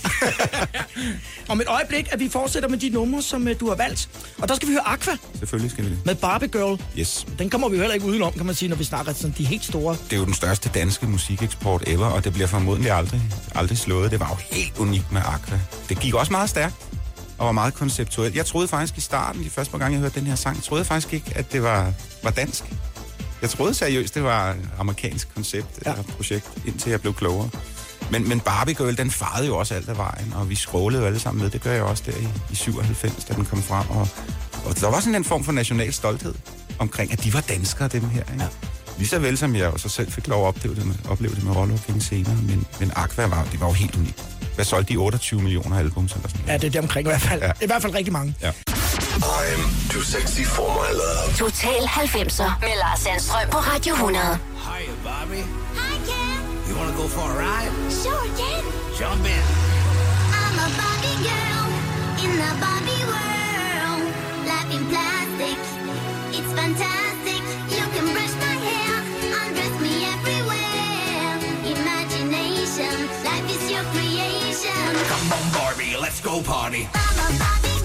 [1.49, 4.09] Om et øjeblik, at vi fortsætter med de numre, som øh, du har valgt.
[4.37, 6.05] Og der skal vi høre Aqua Selvfølgelig skal vi det.
[6.05, 6.81] med Barbie Girl.
[6.99, 7.27] Yes.
[7.39, 9.45] Den kommer vi jo heller ikke udenom, kan man sige, når vi snakker sådan de
[9.45, 9.97] helt store.
[10.09, 13.21] Det er jo den største danske musikeksport ever, og det bliver formodentlig aldrig,
[13.55, 14.11] aldrig slået.
[14.11, 15.59] Det var jo helt unikt med Aqua.
[15.89, 16.75] Det gik også meget stærkt
[17.37, 18.35] og var meget konceptuelt.
[18.35, 20.79] Jeg troede faktisk i starten, de første par gange, jeg hørte den her sang, troede
[20.79, 22.63] jeg faktisk ikke, at det var, var dansk.
[23.41, 25.91] Jeg troede seriøst, det var et amerikansk koncept ja.
[25.91, 27.49] eller projekt, indtil jeg blev klogere.
[28.11, 31.07] Men, men Barbie Girl, den farede jo også alt af vejen, og vi scrollede jo
[31.07, 31.49] alle sammen med.
[31.51, 33.89] Det gør jeg også der i, i 97, da den kom frem.
[33.89, 34.07] Og,
[34.65, 36.33] og der var sådan en form for national stolthed
[36.79, 38.21] omkring, at de var danskere, dem her.
[38.21, 38.43] Ikke?
[38.43, 38.47] Ja.
[38.97, 41.43] Lige så vel som jeg også selv fik lov at opleve det med, opleve det
[41.43, 42.35] med Rollo King senere.
[42.35, 44.23] Men, men Aqua var, det var jo helt unikt.
[44.55, 47.21] Hvad solgte de 28 millioner albums eller sådan Ja, det er det omkring i hvert
[47.21, 47.41] fald.
[47.41, 47.51] Ja.
[47.61, 48.35] I hvert fald rigtig mange.
[48.41, 48.51] Ja.
[49.17, 51.33] I'm too sexy for my love.
[51.37, 54.25] Total 90'er med Lars Sandstrøm på Radio 100.
[54.25, 55.35] Hiya, Bobby.
[55.35, 56.46] Hi, Ken.
[56.67, 57.71] You want to go for a ride?
[57.89, 58.63] Sure, Ken.
[58.99, 59.43] Jump in.
[60.35, 61.67] I'm a Barbie girl
[62.19, 64.03] in the Barbie world.
[64.43, 65.55] Life in plastic,
[66.35, 67.41] it's fantastic.
[67.71, 68.95] You can brush my hair,
[69.47, 71.39] undress me everywhere.
[71.71, 74.91] Imagination, life is your creation.
[75.07, 76.89] Come on, Barbie, let's go party.
[76.93, 77.76] I'm a Barbie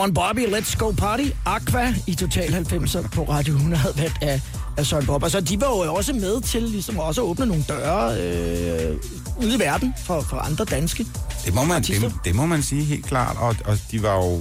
[0.00, 1.30] On Bobby, let's go party.
[1.46, 4.40] Aqua i Total 90'er på Radio 100, valgt af,
[4.76, 5.22] af Søren Bob.
[5.22, 8.96] Altså, de var jo også med til ligesom også at åbne nogle døre øh,
[9.36, 11.06] ude i verden for, for andre danske.
[11.44, 12.08] Det må man, Artister.
[12.08, 14.40] det, det må man sige helt klart, og, og de var jo,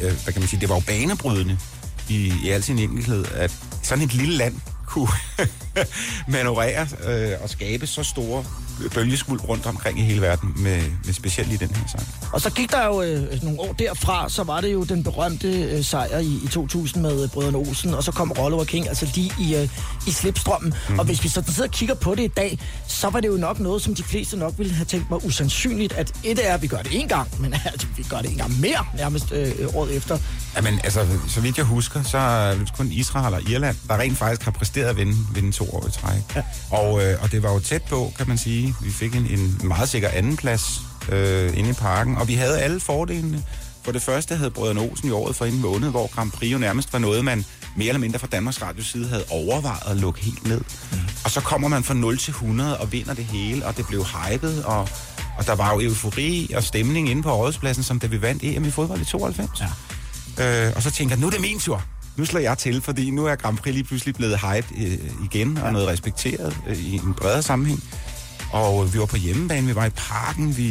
[0.00, 1.58] øh, hvad kan man sige, det var jo banebrydende
[2.08, 4.54] i, i al sin enkelhed, at sådan et lille land
[4.86, 5.08] kunne
[6.28, 8.44] manøvrere øh, og skabe så store
[8.90, 12.08] bølgeskuld rundt omkring i hele verden, med, med specielt i den her sang.
[12.32, 15.62] Og så gik der jo øh, nogle år derfra, så var det jo den berømte
[15.62, 18.88] øh, sejr i, i 2000 med øh, Brødrene Olsen, og så kom Rollo og King,
[18.88, 19.68] altså de i, øh,
[20.06, 20.74] i slipstrømmen.
[20.88, 20.98] Mm.
[20.98, 22.58] Og hvis vi så sidder og kigger på det i dag,
[22.88, 25.92] så var det jo nok noget, som de fleste nok ville have tænkt var usandsynligt,
[25.92, 28.36] at et er, at vi gør det en gang, men altså, vi gør det en
[28.36, 30.18] gang mere nærmest øh, året efter.
[30.56, 34.18] Jamen, altså, så vidt jeg husker, så er det kun Israel og Irland, der rent
[34.18, 36.36] faktisk har præsteret at vinde, vinde to år i træk.
[36.36, 36.42] Ja.
[36.70, 38.71] Og, øh, og det var jo tæt på, kan man sige.
[38.82, 40.80] Vi fik en, en meget sikker andenplads
[41.12, 43.42] øh, inde i parken, og vi havde alle fordelene.
[43.84, 46.58] For det første havde Brødrene Olsen i året for en måned, hvor Grand Prix jo
[46.58, 47.44] nærmest var noget, man
[47.76, 50.60] mere eller mindre fra Danmarks Radios side havde overvejet at lukke helt ned.
[50.92, 50.98] Mm.
[51.24, 54.04] Og så kommer man fra 0 til 100 og vinder det hele, og det blev
[54.04, 54.88] hypet, og,
[55.38, 58.64] og der var jo eufori og stemning inde på rådspladsen, som da vi vandt EM
[58.64, 59.62] i fodbold i 92.
[60.38, 60.66] Ja.
[60.66, 61.82] Øh, og så tænker jeg, nu er det min tur.
[62.16, 65.58] Nu slår jeg til, fordi nu er Grand Prix lige pludselig blevet hype øh, igen,
[65.58, 67.82] og noget respekteret øh, i en bredere sammenhæng.
[68.52, 70.64] Og vi var på hjemmebane, vi var i parken, vi,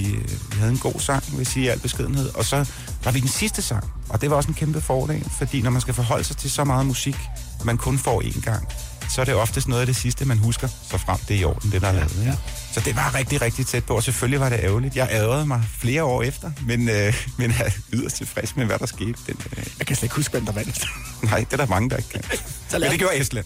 [0.51, 2.29] vi havde en god sang, vil jeg sige i al beskedenhed.
[2.35, 2.65] Og så
[3.03, 5.81] var vi den sidste sang, og det var også en kæmpe fordel, fordi når man
[5.81, 7.15] skal forholde sig til så meget musik,
[7.63, 8.67] man kun får én gang,
[9.09, 11.43] så er det oftest noget af det sidste, man husker, så frem det er i
[11.43, 12.23] orden, det der er lavet.
[12.25, 12.33] Ja.
[12.73, 14.95] Så det var rigtig, rigtig tæt på, og selvfølgelig var det ærgerligt.
[14.95, 18.79] Jeg ærgerede mig flere år efter, men, øh, men jeg er yderst tilfreds med, hvad
[18.79, 19.13] der skete.
[19.27, 20.85] Den, øh, Jeg kan slet ikke huske, hvem der vandt.
[21.23, 22.23] nej, det er der mange, der ikke kan.
[22.81, 23.45] Men det gjorde Estland.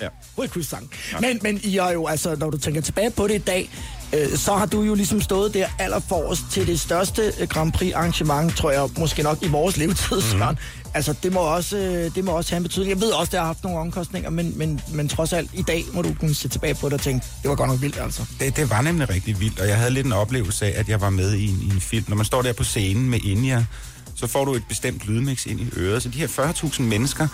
[0.00, 0.08] Ja.
[0.36, 0.90] Hovedkudsang.
[1.20, 3.70] Men, men I har jo, altså, når du tænker tilbage på det i dag,
[4.12, 7.92] øh, så har du jo ligesom stået der allerforrest til det største øh, Grand Prix
[7.94, 10.38] arrangement, tror jeg, måske nok i vores levetid, Mhm.
[10.38, 10.58] Søren.
[10.94, 12.90] Altså, det må, også, øh, det må også have en betydning.
[12.90, 15.84] Jeg ved også, det har haft nogle omkostninger, men, men, men trods alt, i dag
[15.92, 18.22] må du kunne se tilbage på det og tænke, det var godt nok vildt, altså.
[18.40, 21.00] Det, det var nemlig rigtig vildt, og jeg havde lidt en oplevelse af, at jeg
[21.00, 22.04] var med i en, i en film.
[22.08, 23.66] Når man står der på scenen med India,
[24.14, 26.02] så får du et bestemt lydmix ind i øret.
[26.02, 27.28] Så de her 40.000 mennesker,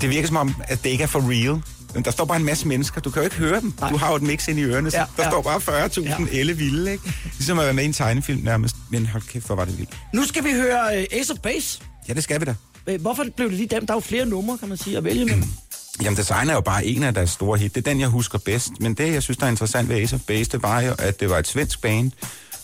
[0.00, 1.62] det virker som om, at det ikke er for real.
[1.94, 3.00] Men der står bare en masse mennesker.
[3.00, 3.74] Du kan jo ikke høre dem.
[3.80, 3.90] Nej.
[3.90, 4.90] Du har jo et mix ind i ørerne.
[4.90, 5.30] Så Ja, der ja.
[5.30, 6.00] står bare 40.000
[6.32, 6.38] Ja.
[6.38, 7.12] elle vilde, ikke?
[7.24, 8.76] Ligesom at være med i en tegnefilm nærmest.
[8.90, 9.90] Men hold kæft, hvor var det vildt.
[10.14, 11.80] Nu skal vi høre øh, Ace of Base.
[12.08, 12.54] Ja, det skal vi da.
[12.86, 13.86] Øh, Hvorfor blev det lige dem?
[13.86, 15.44] Der er jo flere numre, kan man sige, at vælge mellem.
[16.02, 17.74] Jamen, Design er jo bare en af deres store hit.
[17.74, 18.70] Det er den, jeg husker bedst.
[18.80, 21.20] Men det, jeg synes, der er interessant ved Ace of Base, det var jo, at
[21.20, 22.10] det var et svensk band,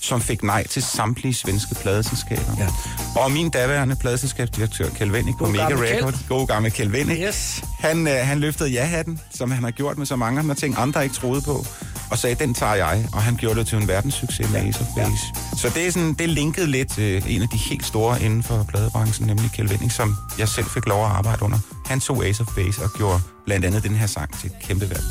[0.00, 2.52] som fik nej til samtlige svenske pladeselskaber.
[2.58, 2.68] Ja.
[3.20, 5.64] Og min daværende pladeselskabsdirektør, Kjeld Wennig på Mega.
[5.68, 7.64] Record, god gammel Kjeld Wennig, Yes.
[7.80, 11.04] han, øh, han løftede ja-hatten, som han har gjort med så mange andre ting, andre
[11.04, 11.66] ikke troede på,
[12.10, 14.86] og sagde, den tager jeg, og han gjorde det til en verdenssucces med Ace of
[14.96, 15.22] Base.
[15.60, 18.62] Så det er, sådan, det linket lidt øh, en af de helt store inden for
[18.68, 21.58] pladebranchen, nemlig Kjeld Wennig, som jeg selv fik lov at arbejde under.
[21.86, 24.90] Han tog Ace of Base og gjorde blandt andet den her sang til et kæmpe
[24.90, 25.02] værd.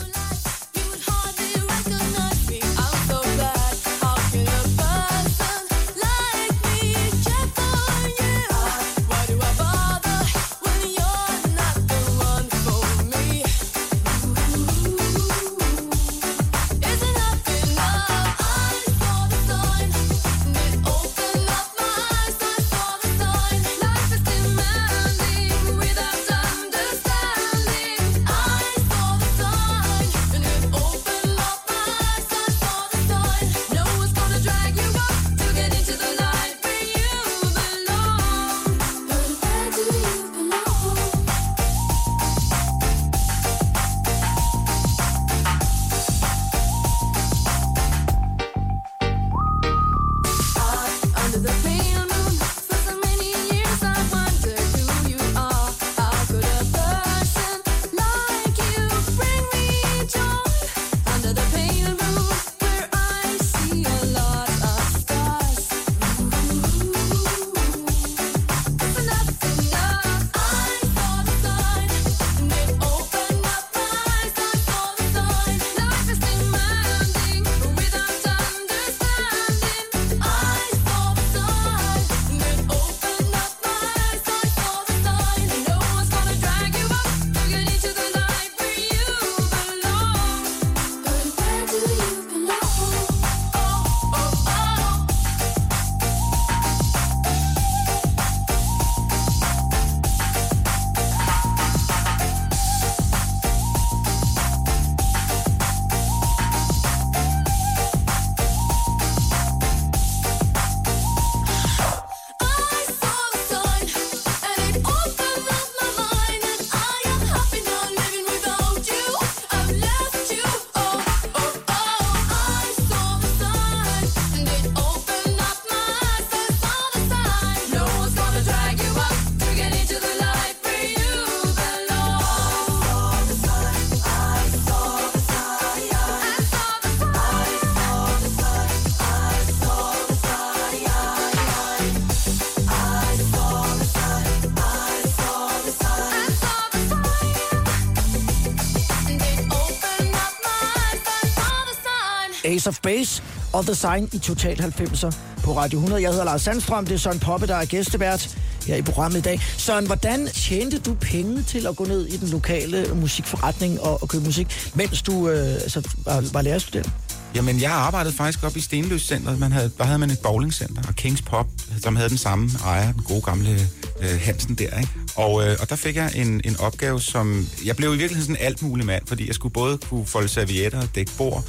[152.69, 156.01] Of Base og The Sign i Total 90'er på Radio 100.
[156.01, 159.21] Jeg hedder Lars Sandstrøm, det er Søren Poppe, der er gæstevært her i programmet i
[159.21, 159.41] dag.
[159.57, 164.09] Søren, hvordan tjente du penge til at gå ned i den lokale musikforretning og, og
[164.09, 166.89] købe musik, mens du øh, altså, var, var lærerstudent?
[167.35, 169.37] Jamen, jeg arbejdede faktisk op i Stenløs Center.
[169.37, 171.47] Man havde, der havde man et bowlingcenter, og Kings Pop,
[171.83, 173.67] som havde den samme ejer, den gode gamle
[174.01, 174.89] øh, Hansen der, ikke?
[175.15, 177.47] Og, øh, og der fik jeg en, en opgave, som...
[177.65, 180.27] Jeg blev i virkeligheden sådan en alt mulig mand, fordi jeg skulle både kunne folde
[180.27, 181.43] servietter, og dække bord,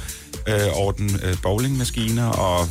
[0.47, 2.67] øh, ordne øh, bowlingmaskiner og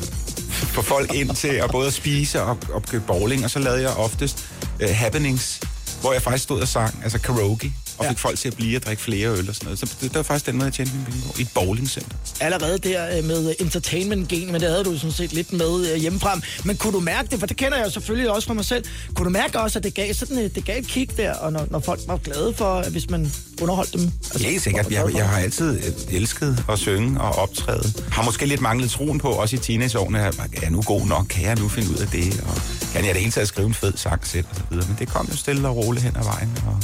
[0.51, 3.45] få folk ind til at både spise og, og købe bowling.
[3.45, 4.47] Og så lavede jeg oftest
[4.81, 5.61] øh, happenings,
[6.01, 8.11] hvor jeg faktisk stod og sang, altså karaoke, og Ja.
[8.11, 9.79] fik folk til at blive og drikke flere øl og sådan noget.
[9.79, 12.17] Så det, det var faktisk den måde, jeg tjente mine penge på, i et bowlingcenter.
[12.41, 16.43] allerede der øh, med entertainment-gen, men det havde du sådan set lidt med øh, hjemmefrem.
[16.65, 18.85] Men kunne du mærke det, for det kender jeg jo selvfølgelig også fra mig selv,
[19.15, 21.53] kunne du mærke også, at det gav, sådan, et- det gav et kick der, og
[21.53, 23.33] når, når folk var glade for, at hvis man
[23.63, 24.13] underholdt dem?
[24.33, 24.91] Altså, Helt sikkert.
[24.91, 27.93] Jeg, jeg har altid øh, elsket at synge og optræde.
[28.11, 31.27] Har måske lidt manglet troen på, også i teenageårene, at er jeg nu god nok?
[31.29, 32.45] Kan jeg nu finde ud af det?
[32.49, 32.55] Og
[32.93, 34.45] kan jeg det hele taget skrive en fed sang selv?
[34.51, 34.87] Og så videre.
[34.89, 36.59] Men det kom jo stille og roligt hen ad vejen.
[36.67, 36.77] Og,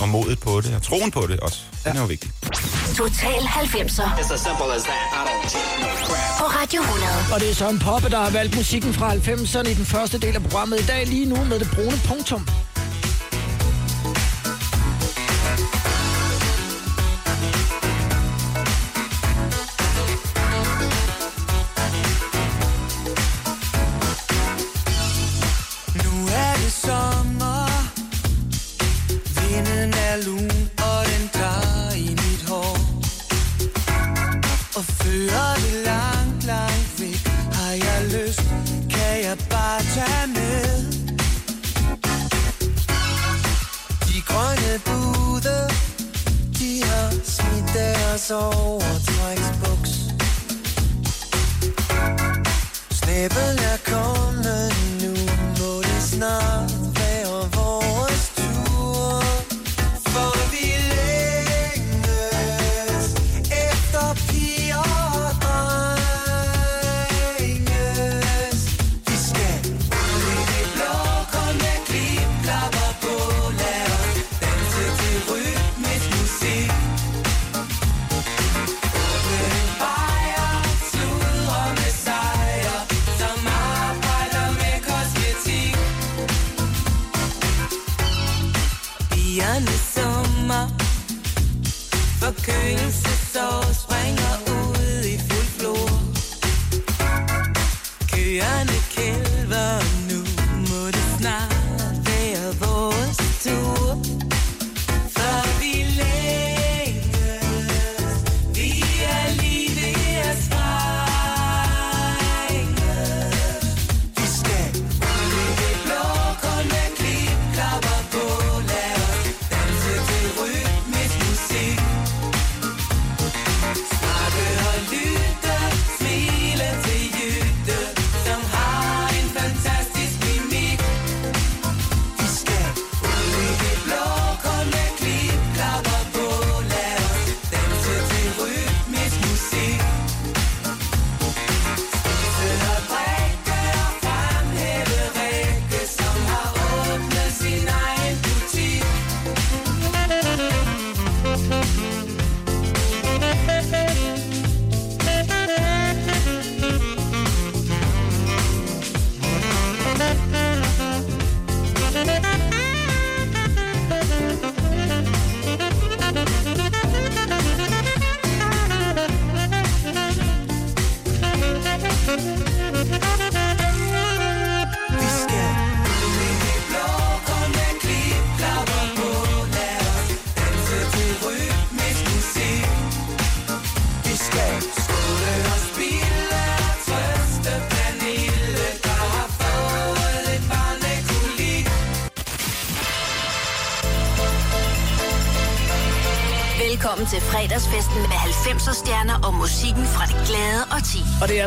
[0.00, 1.58] og modet på det, og troen på det også.
[1.84, 2.30] Den er jo vigtig.
[2.96, 5.04] Total 90'er It's as simple as that.
[5.18, 6.38] I don't take no crap.
[6.40, 7.10] på Radio 100.
[7.34, 10.34] Og det er Søren Poppe, der har valgt musikken fra 90'erne i den første del
[10.34, 12.48] af programmet i dag, lige nu med det brune punktum.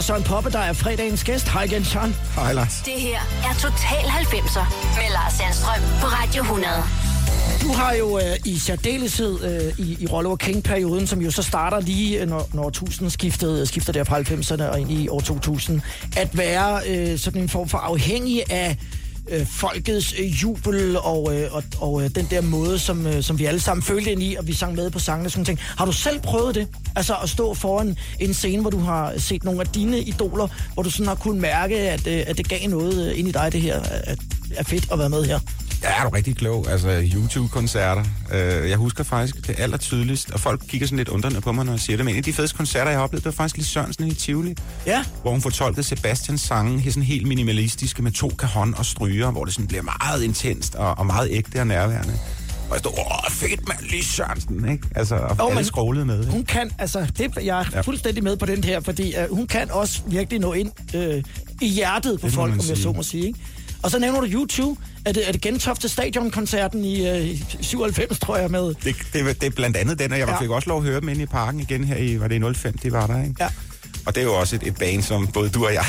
[0.10, 1.49] Søren Poppe, der er fredagens gæst.
[1.49, 2.16] Hej igen, Søren.
[2.36, 2.82] Hej, Lars.
[2.86, 6.74] Det her er Total 90'er med Lars Sandstrøm på Radio 100.
[7.62, 11.80] Du har jo øh, i særdeleshed øh, i, i Rollo King-perioden, som jo så starter
[11.80, 15.82] lige, øh, når, når tusindskiftet skifter der fra 90'erne og ind i år 2000,
[16.18, 18.78] at være øh, sådan en form for afhængig af
[19.30, 23.39] øh, folkets øh, jubel og, øh, og, og øh, den der måde, som, øh, som
[23.39, 25.60] vi alle sammen følte ind i, og vi sang med på sangene og sådan ting.
[25.78, 26.68] Har du selv prøvet det?
[26.95, 30.83] Altså at stå foran en scene, hvor du har set nogle af dine idoler, hvor
[30.83, 33.49] du sådan har kunnet mærke, at, øh, at det gav noget øh, ind i dig,
[33.51, 34.19] det her, at
[34.55, 35.39] er fedt at være med her.
[35.83, 36.71] Ja, er du rigtig klog.
[36.71, 38.03] Altså, YouTube-koncerter.
[38.31, 41.65] Øh, jeg husker faktisk det aller tydeligst, og folk kigger sådan lidt undrende på mig,
[41.65, 43.43] når jeg siger det, men en af de fedeste koncerter, jeg har oplevet, det var
[43.43, 48.01] faktisk lige Sørensen i Tivoli, Ja, hvor hun fortolkede Sebastians sange, her sådan helt minimalistiske
[48.01, 51.59] med to kahon og stryger, hvor det sådan bliver meget intenst og, og meget ægte
[51.59, 52.13] og nærværende.
[52.70, 54.88] Og jeg stod, åh, fedt mand, lige Sørensen, ikke?
[54.95, 56.20] Altså, og Jo, alle skrålede med.
[56.20, 56.32] Ikke?
[56.32, 57.82] hun kan, altså, det, jeg er Ja.
[57.82, 61.24] fuldstændig med på den her, fordi uh, hun kan også virkelig nå ind øh,
[61.61, 63.28] i hjertet på Det folk, om jeg så må sige.
[63.28, 63.39] Ikke?
[63.84, 64.82] Og så nævner du YouTube.
[65.05, 68.61] Er det, er det Gentofte Stadion-koncerten i øh, 97, tror jeg, med?
[68.84, 70.41] Det, det, det er blandt andet den, og jeg Ja.
[70.41, 72.53] fik også lov at høre dem inde i parken igen her i, var det i
[72.53, 73.36] 05, det var der, ikke?
[73.39, 73.47] Ja.
[74.05, 75.84] Og det er jo også et, et band, som både du og jeg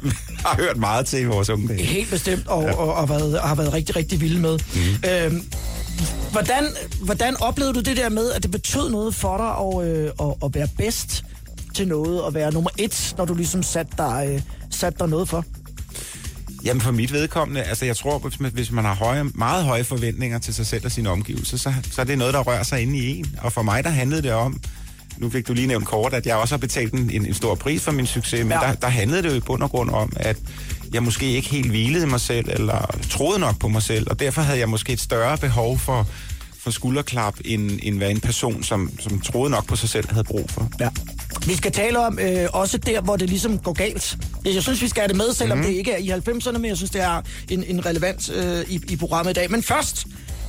[0.46, 1.82] har hørt meget til i vores unge dage.
[1.84, 2.72] Helt bestemt, og, ja.
[2.74, 4.58] og, og, været, og har været rigtig, rigtig vilde med.
[4.74, 5.10] Mm.
[5.10, 5.44] Øhm,
[6.32, 6.64] hvordan,
[7.00, 10.34] hvordan oplevede du det der med, at det betød noget for dig at, øh, at,
[10.44, 11.24] at være bedst
[11.74, 14.40] til noget, og være nummer et, når du ligesom satte dig, øh,
[14.70, 15.44] satte dig noget for?
[16.64, 19.84] Jamen for mit vedkommende, altså jeg tror, hvis man, hvis man har høje, meget høje
[19.84, 22.82] forventninger til sig selv og sine omgivelser, så, så er det noget, der rører sig
[22.82, 23.26] inde i en.
[23.42, 24.60] Og for mig, der handlede det om,
[25.18, 27.82] nu fik du lige nævnt kort, at jeg også har betalt en, en, stor pris
[27.82, 28.66] for min succes, men ja.
[28.66, 30.36] der, der handlede det jo i bund og grund om, at
[30.94, 34.42] jeg måske ikke helt hvilede mig selv, eller troede nok på mig selv, og derfor
[34.42, 36.06] havde jeg måske et større behov for,
[36.58, 40.24] for skulderklap, end, end hvad en person, som, som troede nok på sig selv, havde
[40.24, 40.70] brug for.
[40.80, 40.88] Ja.
[41.46, 44.18] Vi skal tale om øh, også der, hvor det ligesom går galt.
[44.44, 45.64] Jeg synes, vi skal have det med, selvom mm.
[45.64, 48.80] det ikke er i 90'erne, men jeg synes, det er en, en relevans øh, i,
[48.88, 49.50] i programmet i dag.
[49.50, 50.06] Men først,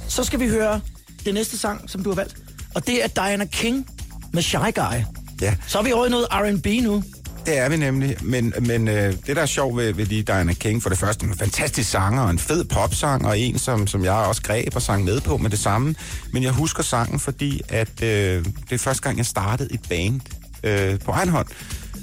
[0.07, 0.81] så skal vi høre
[1.25, 2.35] det næste sang, som du har valgt.
[2.75, 3.87] Og det er Diana King
[4.33, 5.01] med Shy Guy.
[5.41, 5.55] Ja.
[5.67, 7.03] Så er vi over i noget R&B nu.
[7.45, 10.53] Det er vi nemlig, men, men øh, det der er sjovt ved, ved lige Diana
[10.53, 14.03] King, for det første en fantastisk sanger, og en fed popsang, og en, som, som
[14.03, 15.95] jeg også greb og sang med på med det samme.
[16.31, 20.21] Men jeg husker sangen, fordi at øh, det er første gang, jeg startede et band
[20.63, 21.47] øh, på egen hånd,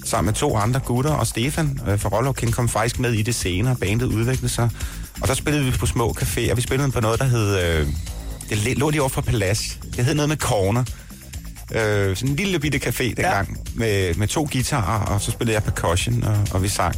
[0.05, 3.23] sammen med to andre gutter, og Stefan øh, fra Rollo King kom faktisk med i
[3.23, 4.71] det senere, bandet udviklede sig.
[5.21, 7.87] Og der spillede vi på små caféer, vi spillede på noget, der hed, øh,
[8.51, 10.85] det lå lige over for Palace, det hed noget med Corner.
[11.75, 13.79] Øh, sådan en lille bitte café dengang, ja.
[13.79, 16.95] med, med to guitarer, og så spillede jeg percussion, og, og vi sang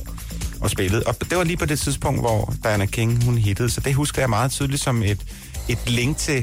[0.61, 1.03] og spillede.
[1.07, 4.23] Og det var lige på det tidspunkt, hvor Diana King, hun hittede, så det husker
[4.23, 5.21] jeg meget tydeligt som et,
[5.69, 6.39] et link til,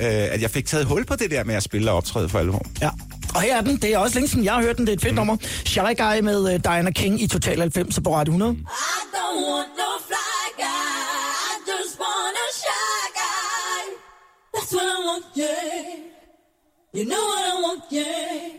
[0.00, 2.38] øh, at jeg fik taget hul på det der med at spille og optræde for
[2.38, 2.66] alvor.
[2.80, 2.90] Ja.
[3.34, 3.76] Og her er den.
[3.76, 4.86] Det er også længe siden, jeg har hørt den.
[4.86, 5.16] Det er et fedt mm.
[5.16, 5.36] nummer.
[5.64, 8.52] Shy Guy med øh, Diana King i Total 90 på Radio 100.
[8.52, 8.56] I
[9.16, 10.96] don't want no fly guy.
[11.50, 13.82] I just want a shy guy.
[14.54, 16.15] That's what I want, yeah.
[16.96, 18.55] You know what I want, yeah.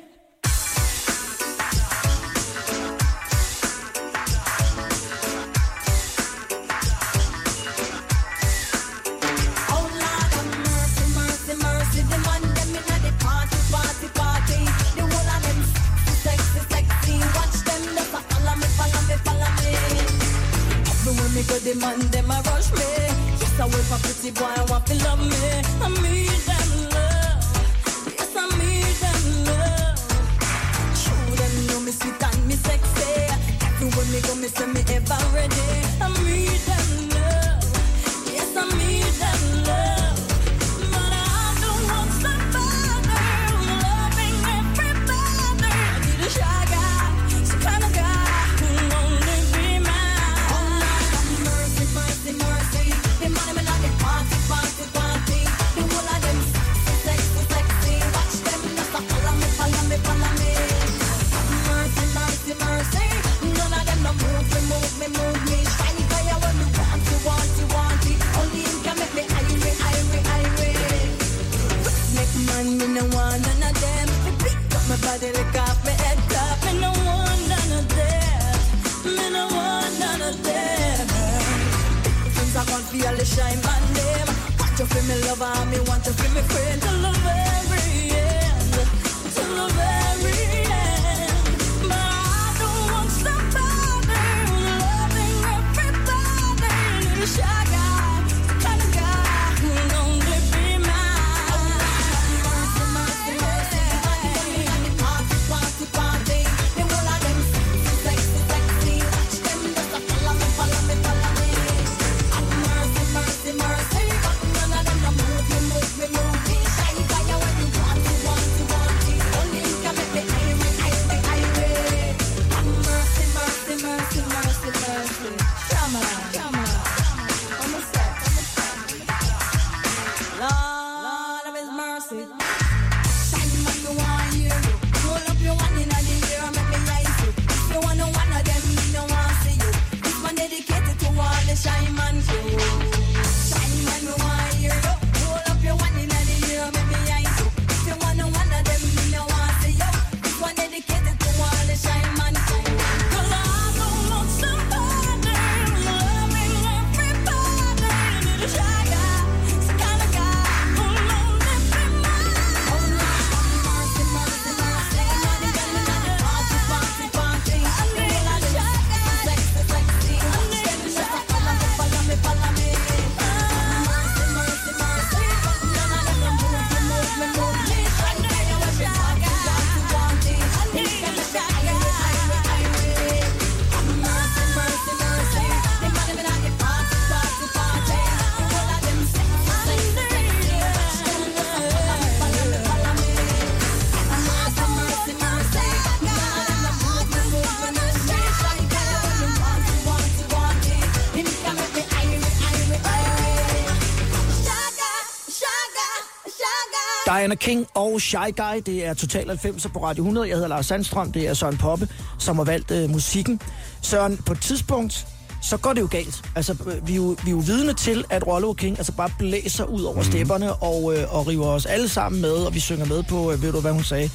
[207.39, 210.27] King og Shy Guy, det er Total 90 på Radio 100.
[210.27, 213.41] Jeg hedder Lars Sandstrøm, det er Søren Poppe, som har valgt øh, musikken.
[213.81, 215.07] Søren, på et tidspunkt,
[215.41, 216.23] så går det jo galt.
[216.35, 219.09] Altså, øh, vi er jo, vi er jo vidne til, at Rollo King altså bare
[219.19, 220.03] blæser ud over mm.
[220.03, 223.41] stepperne og, øh, og river os alle sammen med, og vi synger med på, øh,
[223.41, 224.09] ved du hvad hun sagde?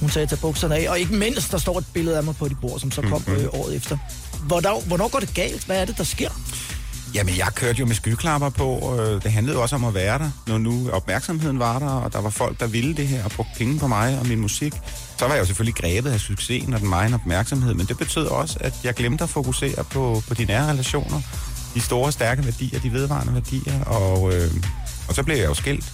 [0.00, 0.90] Hun sagde, tage bukserne af.
[0.90, 3.24] Og ikke mindst, der står et billede af mig på de bord, som så kom
[3.28, 3.98] øh, året efter.
[4.46, 5.64] Hvornår, hvornår går det galt?
[5.64, 6.30] Hvad er det, der sker?
[7.14, 8.98] Jamen, jeg kørte jo med skyklapper på.
[9.00, 12.12] Øh, det handlede jo også om at være der, når nu opmærksomheden var der, og
[12.12, 14.74] der var folk, der ville det her og brugte penge på mig og min musik.
[15.18, 18.26] Så var jeg jo selvfølgelig grebet af succesen og den meget opmærksomhed, men det betød
[18.26, 21.20] også, at jeg glemte at fokusere på, på de nære relationer,
[21.74, 24.50] de store, stærke værdier, de vedvarende værdier, og, øh,
[25.08, 25.92] og så blev jeg jo skilt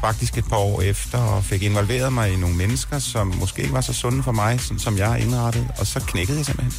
[0.00, 3.74] faktisk et par år efter, og fik involveret mig i nogle mennesker, som måske ikke
[3.74, 6.74] var så sunde for mig, sådan som jeg er indrettet, og så knækkede jeg simpelthen.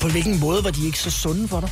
[0.00, 1.70] På hvilken måde var de ikke så sunde for dig?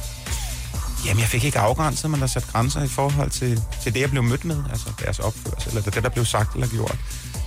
[1.06, 4.10] Jamen, jeg fik ikke afgrænset, men der sat grænser i forhold til, til det, jeg
[4.10, 6.96] blev mødt med, altså deres opførsel, eller det, der blev sagt eller gjort.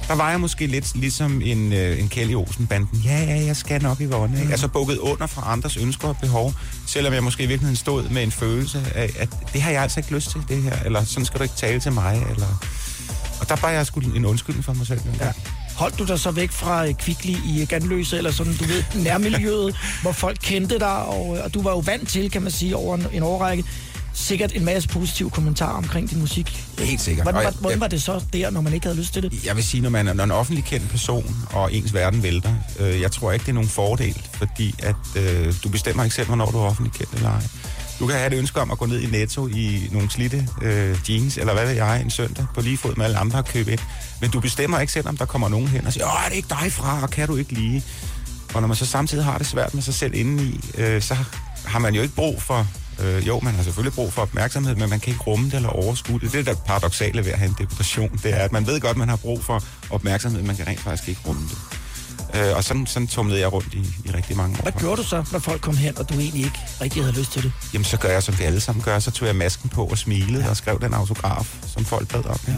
[0.07, 3.01] Der var jeg måske lidt ligesom en, øh, en Kelly Olsen-banden.
[3.05, 4.43] Ja, ja, jeg skal nok i vågne.
[4.43, 4.51] Mm.
[4.51, 6.53] Altså bukket under for andres ønsker og behov,
[6.87, 9.99] selvom jeg måske i virkeligheden stod med en følelse af, at det har jeg altså
[9.99, 12.47] ikke lyst til, det her, eller sådan skal du ikke tale til mig, eller...
[13.39, 15.01] Og der var jeg sgu en undskyldning for mig selv.
[15.19, 15.31] Ja.
[15.75, 19.75] Holdt du dig så væk fra øh, Kvickly i Ganløse, eller sådan, du ved, nærmiljøet,
[20.01, 22.95] hvor folk kendte dig, og, og du var jo vant til, kan man sige, over
[22.95, 23.63] en, en årrække,
[24.13, 26.65] sikkert en masse positive kommentarer omkring din musik.
[26.79, 27.25] Helt sikkert.
[27.25, 29.45] Hvordan, jeg- hvordan var det så der, når man ikke havde lyst til det?
[29.45, 33.01] Jeg vil sige, når man er en offentlig kendt person, og ens verden vælter, øh,
[33.01, 36.51] jeg tror ikke, det er nogen fordel, fordi at øh, du bestemmer ikke selv, hvornår
[36.51, 37.41] du er offentlig kendt eller ej.
[37.99, 40.97] Du kan have et ønske om at gå ned i Netto i nogle slitte øh,
[41.09, 43.71] jeans, eller hvad ved jeg, en søndag, på lige fod med alle andre og købe
[43.71, 43.79] ind.
[44.25, 46.35] Men du bestemmer ikke selv, om der kommer nogen hen og siger, åh, er det
[46.35, 47.83] ikke dig fra, og kan du ikke lige?
[48.53, 51.17] Og når man så samtidig har det svært med sig selv indeni, øh, så
[51.65, 52.67] har man jo ikke brug for...
[52.99, 55.69] Øh, jo, man har selvfølgelig brug for opmærksomhed, men man kan ikke rumme det eller
[55.69, 56.31] overskue det.
[56.31, 58.19] Det er det paradoxale ved at have en depression.
[58.23, 60.79] Det er, at man ved godt, man har brug for opmærksomhed, men man kan rent
[60.79, 61.57] faktisk ikke rumme det.
[62.41, 64.61] Øh, og sådan, sådan tumlede jeg rundt i, i rigtig mange år.
[64.61, 67.31] Hvad gjorde du så, når folk kom hen, og du egentlig ikke rigtig havde lyst
[67.31, 67.51] til det?
[67.73, 68.99] Jamen, så gør jeg, som vi alle sammen gør.
[68.99, 70.49] Så tog jeg masken på og smilede ja.
[70.49, 72.39] og skrev den autograf, som folk bad om.
[72.47, 72.55] Ja.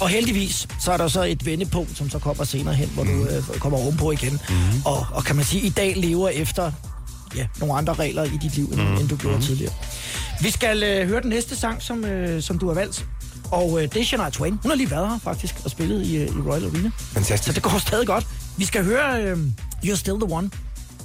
[0.00, 3.24] Og heldigvis, så er der så et vendepunkt, som så kommer senere hen, hvor Mhm.
[3.24, 4.32] du øh, kommer ovenpå igen.
[4.48, 4.54] Mm.
[4.84, 6.72] Og, og kan man sige, i dag lever efter
[7.36, 8.94] ja, nogle andre regler i dit liv, end, mm.
[8.96, 9.72] end du gjorde tidligere.
[10.40, 13.06] Vi skal øh, høre den næste sang, som, øh, som du har valgt.
[13.50, 14.58] Og øh, det er Shania Twain.
[14.62, 16.90] Hun har lige været her faktisk og spillet i, øh, i Royal Arena.
[16.98, 17.54] Så Fantastisk.
[17.54, 18.26] det går stadig godt.
[18.56, 19.38] Vi skal høre øh,
[19.84, 20.50] You're Still the One.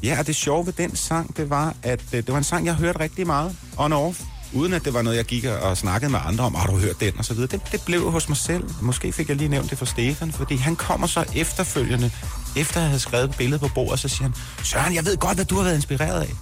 [0.03, 2.65] Ja, og det sjove ved den sang, det var, at øh, det var en sang,
[2.65, 4.21] jeg hørte rigtig meget on off.
[4.54, 6.99] Uden at det var noget, jeg gik og snakkede med andre om, har du hørt
[6.99, 7.47] den, og så videre.
[7.52, 8.64] Det, det blev hos mig selv.
[8.82, 12.12] Måske fik jeg lige nævnt det for Stefan, fordi han kommer så efterfølgende,
[12.56, 14.34] efter jeg havde skrevet et billede på bordet, så siger han,
[14.64, 16.34] Søren, jeg ved godt, hvad du har været inspireret af.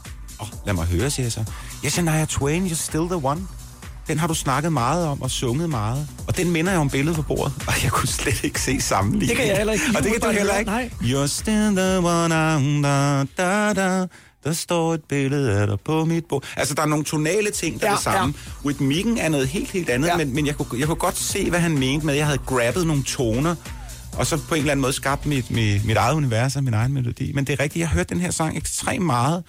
[0.42, 1.44] Åh, oh, lad mig høre, siger jeg så.
[1.84, 3.42] Jeg siger, Shania Twain, you're still the one.
[4.08, 6.08] Den har du snakket meget om og sunget meget.
[6.28, 7.54] Og den minder jeg om billedet på bordet.
[7.68, 9.30] Og jeg kunne slet ikke se sammenligning.
[9.30, 9.86] Det kan jeg heller ikke.
[9.98, 10.72] Og det kan du heller ikke.
[10.72, 10.90] Nej.
[11.02, 14.06] You're still the one, da, da, da.
[14.44, 16.44] Der står et billede af dig på mit bord.
[16.58, 18.34] Altså, der er nogle tonale ting, der er Ja, det samme.
[18.66, 20.12] Rhytmikken er noget helt, helt andet, Ja.
[20.12, 20.18] ja.
[20.26, 22.40] men, men jeg, kunne, jeg kunne godt se, hvad han mente med, at jeg havde
[22.46, 23.56] grabbet nogle toner,
[24.18, 26.74] og så på en eller anden måde skabt mit, mit, mit eget univers og min
[26.74, 27.32] egen melodi.
[27.34, 29.44] Men det er rigtigt, jeg har hørt den her sang ekstremt meget,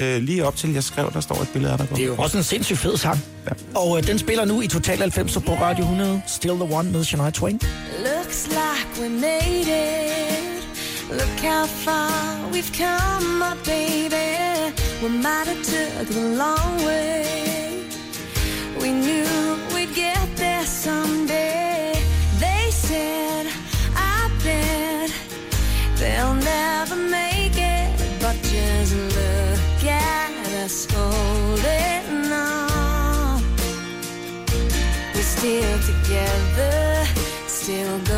[0.00, 1.96] øh, lige op til jeg skrev, der står et billede af dig på.
[1.96, 3.18] Det er jo også en sindssygt fed sang.
[3.46, 3.78] Ja.
[3.80, 6.22] Og øh, den spiller nu i Total 90 på Radio 100.
[6.26, 7.60] Still the One med Shania Twain.
[7.98, 10.23] Looks like we made it.
[11.10, 14.72] Look how far we've come, my baby.
[15.02, 17.86] We might have took the long way.
[18.80, 21.92] We knew we'd get there someday.
[22.38, 23.46] They said,
[23.94, 25.12] I bet
[25.96, 28.20] they'll never make it.
[28.20, 30.32] But just look at
[30.64, 33.42] us holding on.
[35.14, 37.06] We're still together,
[37.46, 38.13] still going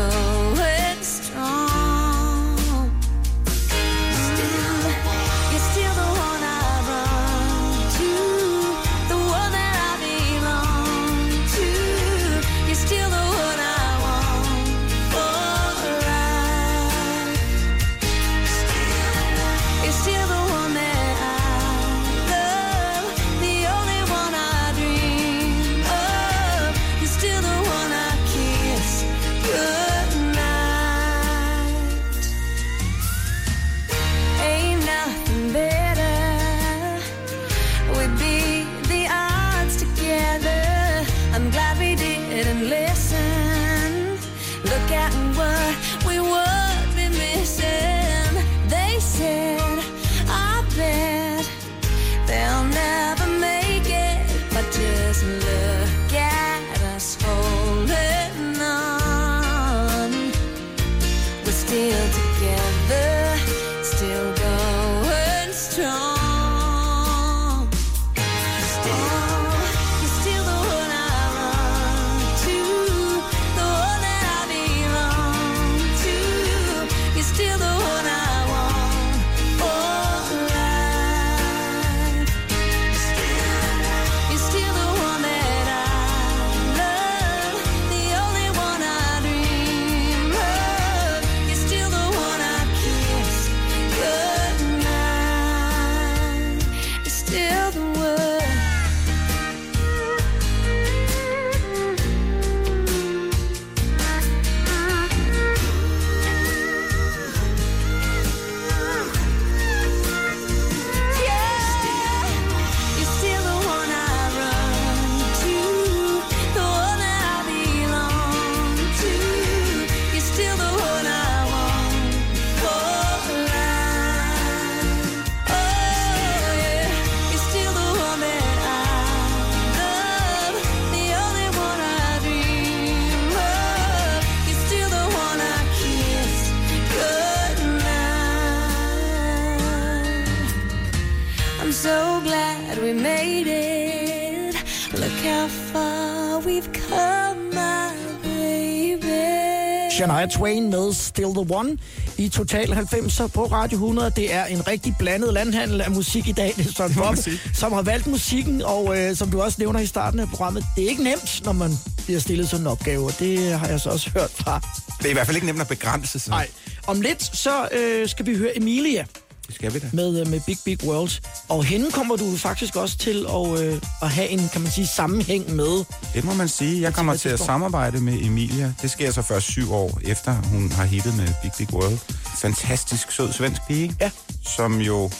[150.29, 151.77] Twain med Still the One
[152.17, 154.11] i Total 90'er på Radio 100.
[154.15, 156.53] Det er en rigtig blandet landhandel af musik i dag.
[156.57, 157.15] Det er Søren Bob,
[157.53, 160.85] som har valgt musikken, og øh, som du også nævner i starten af programmet, det
[160.85, 161.71] er ikke nemt, når man
[162.05, 164.61] bliver stillet sådan en opgave, og det har jeg så også hørt fra.
[164.97, 166.29] Det er i hvert fald ikke nemt at begrænse sig.
[166.31, 166.47] Nej.
[166.87, 169.05] Om lidt, så øh, skal vi høre Emilia
[169.47, 169.89] Det skal vi da.
[169.93, 171.11] med, øh, med Big Big World.
[171.49, 174.87] Og hende kommer du faktisk også til at, øh, at have en, kan man sige,
[174.87, 175.83] sammenhæng med.
[176.13, 176.81] Det må man sige.
[176.81, 178.73] Jeg kommer til at samarbejde med Emilia.
[178.81, 181.97] Det sker så først syv år efter, hun har hittet med Big Big World.
[182.37, 184.11] Fantastisk sød svensk pige, Ja.
[184.55, 185.11] som jo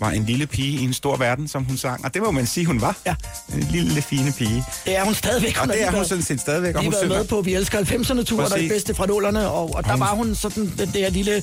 [0.00, 2.04] var en lille pige i en stor verden, som hun sang.
[2.04, 2.96] Og det må man sige, hun var.
[3.06, 3.14] Ja.
[3.54, 4.64] En lille, fine pige.
[4.84, 5.54] Det er hun stadigvæk.
[5.54, 6.74] Og har det er hun været- sådan set stadigvæk.
[6.76, 7.16] Og hun synger.
[7.18, 8.70] med på Vi elsker 90'erne-turen og de Præcis.
[8.72, 11.42] bedste fra nullerne, og, og der var hun sådan den der lille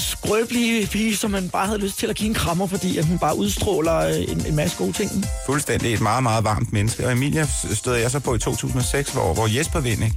[0.00, 3.18] skrøbelige pige, som man bare havde lyst til at give en krammer, fordi at hun
[3.18, 5.10] bare udstråler øh, en, en masse gode ting.
[5.46, 7.06] fuldstændig et meget, meget varmt menneske.
[7.06, 10.12] Og Emilia stod jeg så på i 2006, hvor, hvor Jesper Vindig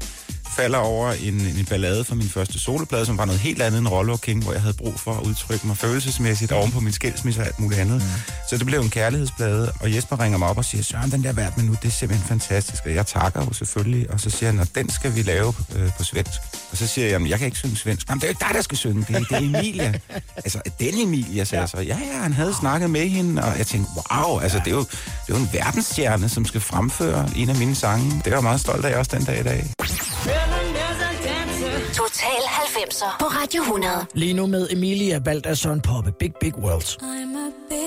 [0.56, 3.88] falder over en, en ballade fra min første soloplade, som var noget helt andet end
[3.88, 7.42] Rollo King, hvor jeg havde brug for at udtrykke mig følelsesmæssigt oven på min skilsmisse
[7.42, 7.96] og alt muligt andet.
[7.96, 8.34] Mm.
[8.50, 11.32] Så det blev en kærlighedsplade, og Jesper ringer mig op og siger, Søren, den der
[11.32, 12.86] hvert minut, det er simpelthen fantastisk.
[12.86, 16.04] Og jeg takker jo selvfølgelig, og så siger han, den skal vi lave øh, på
[16.04, 16.40] svensk.
[16.72, 18.10] Og så siger jeg, jamen, jeg kan ikke synge svensk.
[18.10, 19.94] Jamen, det er jo ikke dig, der skal synge, det er, det er Emilia.
[20.46, 21.62] altså, den Emilia, sagde ja.
[21.62, 21.78] jeg så.
[21.78, 24.84] Ja, ja, han havde snakket med hende, og jeg tænkte, wow, altså, det er jo,
[24.84, 28.22] det er jo en verdensstjerne, som skal fremføre en af mine sange.
[28.26, 29.66] Det er jeg meget stolt af også den dag i dag.
[31.94, 34.06] Total 90'er på Radio 100.
[34.14, 35.20] Lige nu med Emilia,
[35.54, 36.84] Søren Poppe, Big Big World.
[37.02, 37.83] I'm a big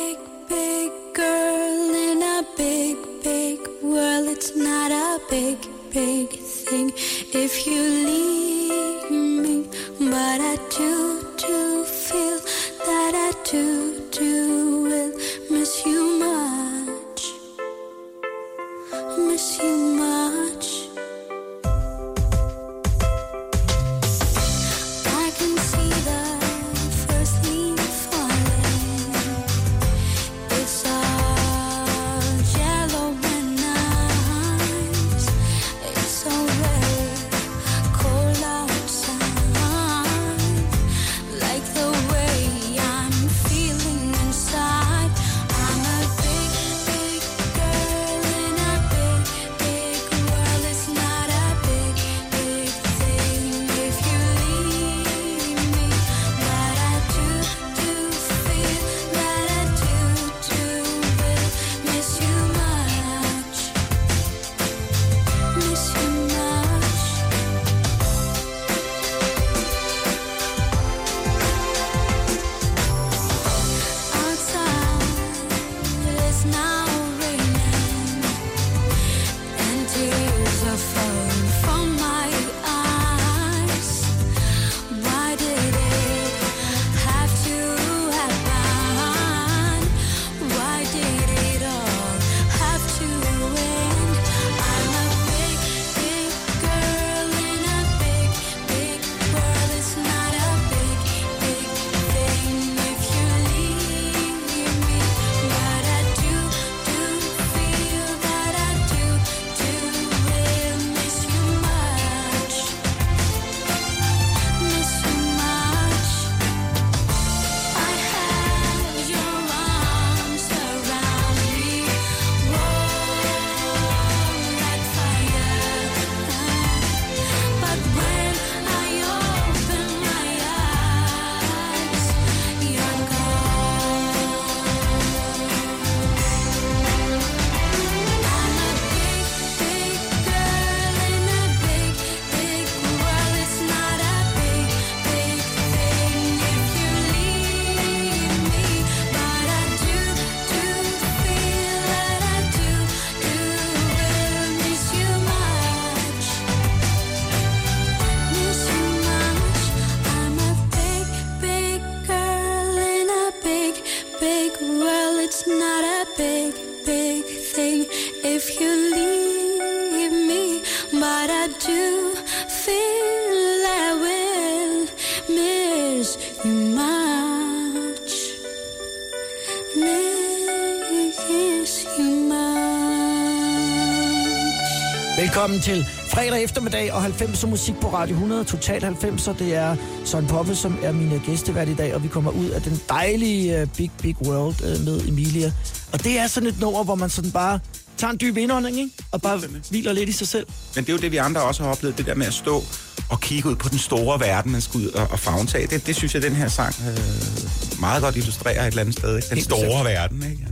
[185.56, 189.38] Velkommen til fredag eftermiddag og 90'er musik på Radio 100, Total 90'er.
[189.38, 192.48] Det er Søren Poppe, som er min øh, gæstevært i dag, og vi kommer ud
[192.48, 195.52] af den dejlige uh, Big Big World uh, med Emilia.
[195.92, 197.58] Og det er sådan et nummer, hvor man sådan bare
[197.96, 198.90] tager en dyb indånding, ikke?
[199.12, 199.40] Og bare
[199.70, 200.46] hviler lidt i sig selv.
[200.74, 202.64] Men det er jo det, vi andre også har oplevet, det der med at stå
[203.10, 205.66] og kigge ud på den store verden, man skal ud og, og fagntage.
[205.66, 209.16] Det, det synes jeg, den her sang øh, meget godt illustrerer et eller andet sted.
[209.16, 209.28] Ikke?
[209.30, 210.46] Den store verden, ikke?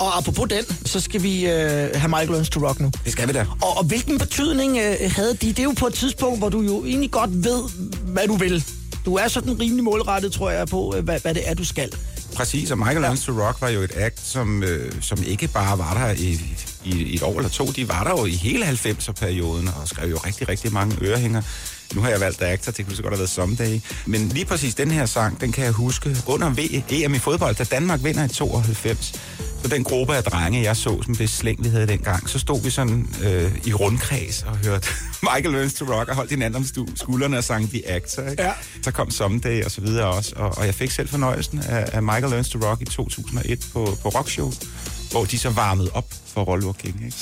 [0.00, 1.52] Og apropos den, så skal vi øh,
[1.94, 2.90] have Michael Learns to Rock nu.
[3.04, 3.46] Det skal vi da.
[3.62, 5.48] Og, og hvilken betydning øh, havde de?
[5.48, 7.62] Det er jo på et tidspunkt, hvor du jo egentlig godt ved,
[8.06, 8.64] hvad du vil.
[9.04, 11.92] Du er sådan rimelig målrettet, tror jeg, på, øh, hvad, hvad det er, du skal.
[12.34, 15.78] Præcis, og Michael Learns to Rock var jo et act, som, øh, som ikke bare
[15.78, 16.40] var der i,
[16.84, 20.10] i, i et år eller to, de var der jo i hele 90'er-perioden, og skrev
[20.10, 21.42] jo rigtig, rigtig mange ørehænger.
[21.94, 23.80] Nu har jeg valgt actor, det kunne så godt have været Someday.
[24.06, 27.54] Men lige præcis den her sang, den kan jeg huske under V- EM i fodbold,
[27.56, 29.12] da Danmark vinder i 92.
[29.62, 32.62] Så den gruppe af drenge, jeg så, som det slæng, vi havde dengang, så stod
[32.62, 34.88] vi sådan øh, i rundkreds og hørte
[35.34, 38.22] Michael Learns to Rock og holdt hinanden om skuldrene og sang The Actor.
[38.22, 38.42] Ikke?
[38.42, 38.52] Ja.
[38.82, 42.02] Så kom Someday og så videre også, og, og jeg fik selv fornøjelsen af, af
[42.02, 44.52] Michael Learns to Rock i 2001 på, på Rockshow,
[45.10, 47.02] hvor de så varmede op for Rollo King.
[47.04, 47.16] Ikke?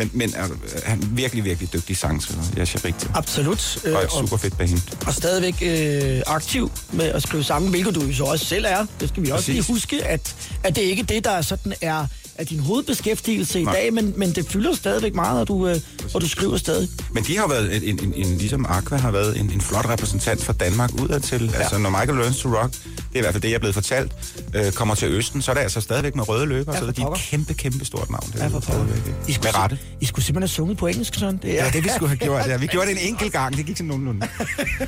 [0.00, 0.50] Men, men han
[0.84, 3.10] er en virkelig, virkelig dygtig sangspiller, jeg er rigtig.
[3.14, 3.78] Absolut.
[3.84, 5.06] Øh, Og et super fedt band.
[5.06, 8.86] og stadigvæk øh, aktiv med at skrive sange, hvilket du jo så også selv er.
[9.00, 9.54] Det skal vi også Præcis.
[9.68, 10.34] lige huske, at,
[10.64, 12.06] at det ikke er det, der sådan er,
[12.40, 13.74] er din hovedbeskæftigelse i Nej.
[13.74, 15.76] dag, men, men det fylder stadigvæk meget, og du, øh,
[16.14, 16.88] og du skriver stadig.
[17.12, 20.44] Men de har været, en, en, en, ligesom Aqua har været en, en flot repræsentant
[20.44, 21.50] for Danmark udadtil.
[21.54, 21.58] Ja.
[21.58, 22.82] Altså, når Michael Learns to Rock, det
[23.14, 24.12] er i hvert fald det, jeg er blevet fortalt,
[24.54, 26.90] øh, kommer til Østen, så er det altså stadigvæk med røde løber, Ja, så er
[26.90, 28.30] de er et kæmpe, kæmpe stort navn.
[28.32, 29.14] Det Ja, for stadigvæk, ikke?
[29.28, 29.78] I skulle, Med rette.
[30.00, 31.36] I skulle simpelthen have sunget på engelsk, sådan.
[31.42, 32.46] Det er, Ja, det vi skulle have gjort.
[32.46, 32.56] Ja.
[32.56, 34.26] Vi gjorde det en enkelt gang, det gik sådan nogenlunde.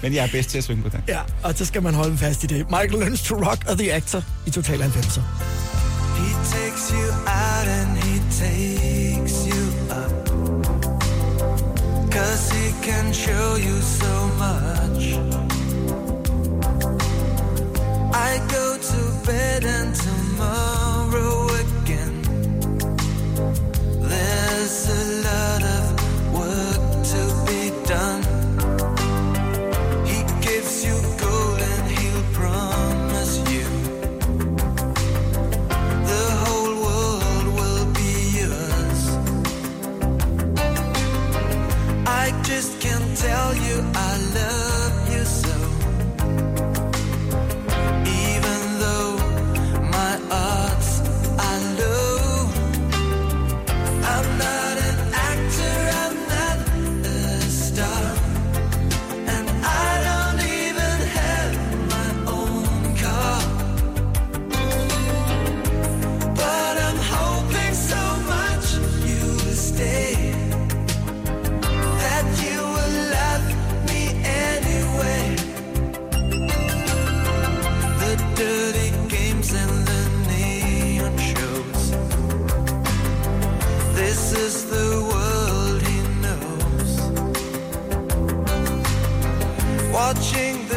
[0.03, 1.01] Men jeg er bedst til at synge på det.
[1.09, 2.67] Ja, og så skal man holde fast i det.
[2.71, 5.82] Michael Learns to Rock og The Actor i Total 90'er.
[6.23, 8.15] He takes you out and he
[8.45, 9.63] takes you
[10.01, 10.13] up.
[12.11, 14.13] Cause he can show you so
[14.45, 15.03] much.
[18.15, 22.17] I go to bed and tomorrow again.
[24.11, 25.92] There's a lot of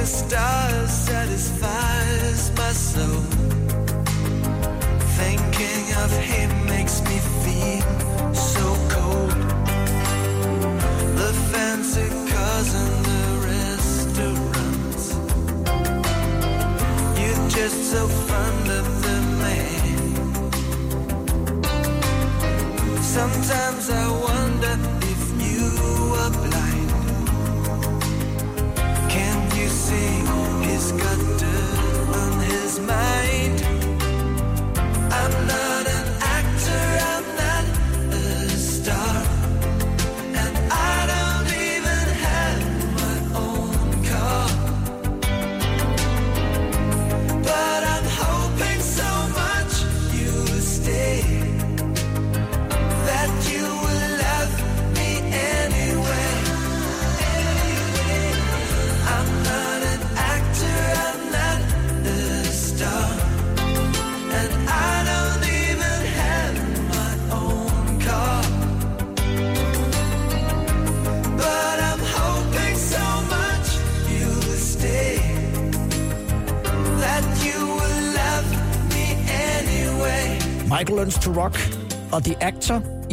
[0.06, 3.22] the stars satisfies my soul.
[5.20, 9.32] Thinking of him makes me feel so cold.
[11.22, 15.06] The fancy cars and the restaurants.
[17.20, 19.86] You're just so fond of the man.
[23.02, 24.25] Sometimes I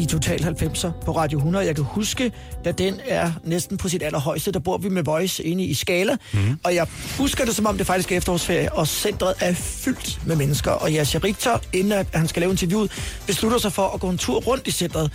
[0.02, 1.66] i Total 90'er på Radio 100.
[1.66, 2.32] Jeg kan huske,
[2.64, 6.16] da den er næsten på sit allerhøjeste, der bor vi med Voice inde i Skala.
[6.32, 6.58] Mm.
[6.64, 6.86] Og jeg
[7.18, 10.70] husker det, som om det faktisk er efterårsferie, og centret er fyldt med mennesker.
[10.70, 12.90] Og Yasha Richter, inden at han skal lave interviewet,
[13.26, 15.10] beslutter sig for at gå en tur rundt i centret.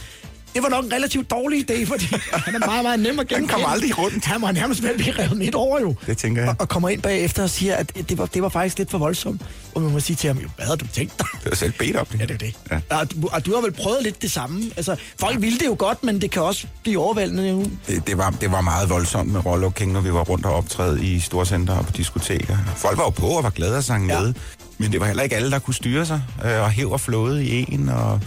[0.53, 2.05] Det var nok en relativt dårlig idé, fordi
[2.45, 3.49] han er meget, meget nem at genkende.
[3.53, 4.25] kommer aldrig rundt.
[4.25, 5.95] Han må nærmest vel blive revet midt over jo.
[6.05, 6.49] Det tænker jeg.
[6.49, 8.97] Og, og kommer ind bagefter og siger, at det var, det var faktisk lidt for
[8.97, 9.41] voldsomt.
[9.75, 11.27] Og man må sige til ham, jo, hvad havde du tænkt dig?
[11.43, 12.13] Det var selv bedt op.
[12.19, 12.55] Ja, det er det.
[12.71, 12.79] Ja.
[12.97, 14.63] Og, du, og du har vel prøvet lidt det samme.
[14.77, 17.65] Altså, folk ville det jo godt, men det kan også blive overvældende nu.
[17.87, 21.05] Det, det, var, det var meget voldsomt med rollokking, når vi var rundt og optræde
[21.05, 22.57] i storcenter og på diskoteker.
[22.75, 24.19] Folk var jo på og var glade og sang Ja.
[24.19, 24.33] med.
[24.77, 26.21] Men det var heller ikke alle, der kunne styre sig.
[26.45, 28.19] Øh, og hæv og flåde i en, og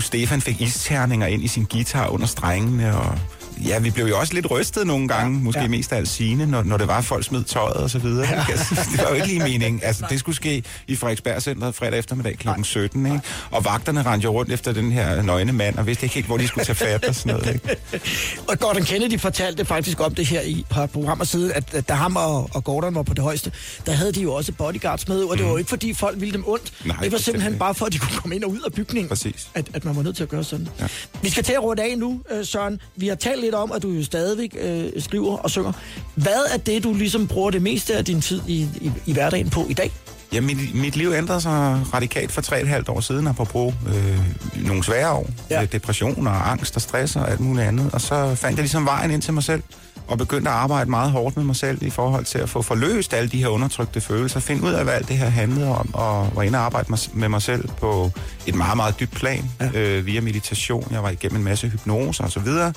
[0.00, 3.18] Stefan fik isterninger ind i sin guitar under strengene, og
[3.64, 5.44] ja, vi blev jo også lidt rystet nogle gange, ja.
[5.44, 5.68] måske Ja.
[5.68, 8.28] mest af alt sine, når, når det var, at folk smed tøjet og så videre.
[8.28, 8.44] Ja.
[8.50, 9.80] Altså, det var jo ikke lige meningen.
[9.82, 12.48] Altså, det skulle ske i Frederiksberg Center fredag eftermiddag kl.
[12.62, 13.20] 17, ikke?
[13.50, 16.36] Og vagterne rendte jo rundt efter den her nøgne mand, og vidste ikke helt, hvor
[16.36, 17.76] de skulle tage fat og sådan noget, ikke?
[18.48, 21.94] Og Gordon Kennedy fortalte faktisk om det her i på programmer siden, at, at da
[21.94, 23.52] ham og, og Gordon var på det højeste,
[23.86, 26.32] der havde de jo også bodyguards med, og det var jo ikke fordi folk ville
[26.32, 26.72] dem ondt.
[26.80, 26.88] Mhm.
[26.88, 27.58] Nej, det var simpelthen ikke.
[27.58, 29.08] bare for, at de kunne komme ind og ud af bygningen.
[29.08, 29.48] Præcis.
[29.54, 30.68] At, at man var nødt til at gøre sådan.
[30.80, 30.86] Ja.
[31.22, 32.80] Vi skal til at runde af nu, øh, Søren.
[32.96, 35.72] Vi har talt lidt om, at du jo stadigvæk øh, skriver og synger.
[36.14, 39.50] Hvad er det, du ligesom bruger det meste af din tid i, i, i hverdagen
[39.50, 39.90] på i dag?
[40.32, 44.20] Ja, mit, mit liv ændrede sig radikalt for tre et halvt år siden, apropos øh,
[44.66, 45.30] nogle svære år.
[45.50, 45.60] Ja.
[45.60, 45.66] Ja.
[45.66, 47.90] Depression og angst og stress og alt muligt andet.
[47.92, 49.62] Og så fandt jeg ligesom vejen ind til mig selv,
[50.08, 53.14] og begyndte at arbejde meget hårdt med mig selv i forhold til at få forløst
[53.14, 56.36] alle de her undertrykte følelser, finde ud af, hvad alt det her handlede om, og
[56.36, 58.10] var inde og arbejde med mig selv på
[58.46, 59.70] et meget, meget dybt plan, ja.
[59.74, 60.88] øh, via meditation.
[60.90, 62.72] Jeg var igennem en masse hypnose og så videre.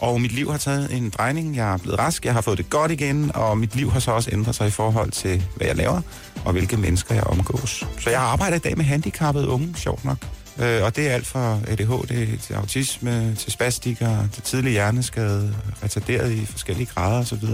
[0.00, 1.56] Og mit liv har taget en drejning.
[1.56, 4.10] Jeg er blevet rask, jeg har fået det godt igen, og mit liv har så
[4.10, 6.00] også ændret sig i forhold til, hvad jeg laver,
[6.44, 7.84] og hvilke mennesker jeg omgås.
[7.98, 10.18] Så jeg arbejder i dag med handicappede unge, sjovt nok.
[10.58, 16.32] Øh, og det er alt fra ADHD til autisme, til spastikker, til tidlig hjerneskade, retarderet
[16.32, 17.44] i forskellige grader osv.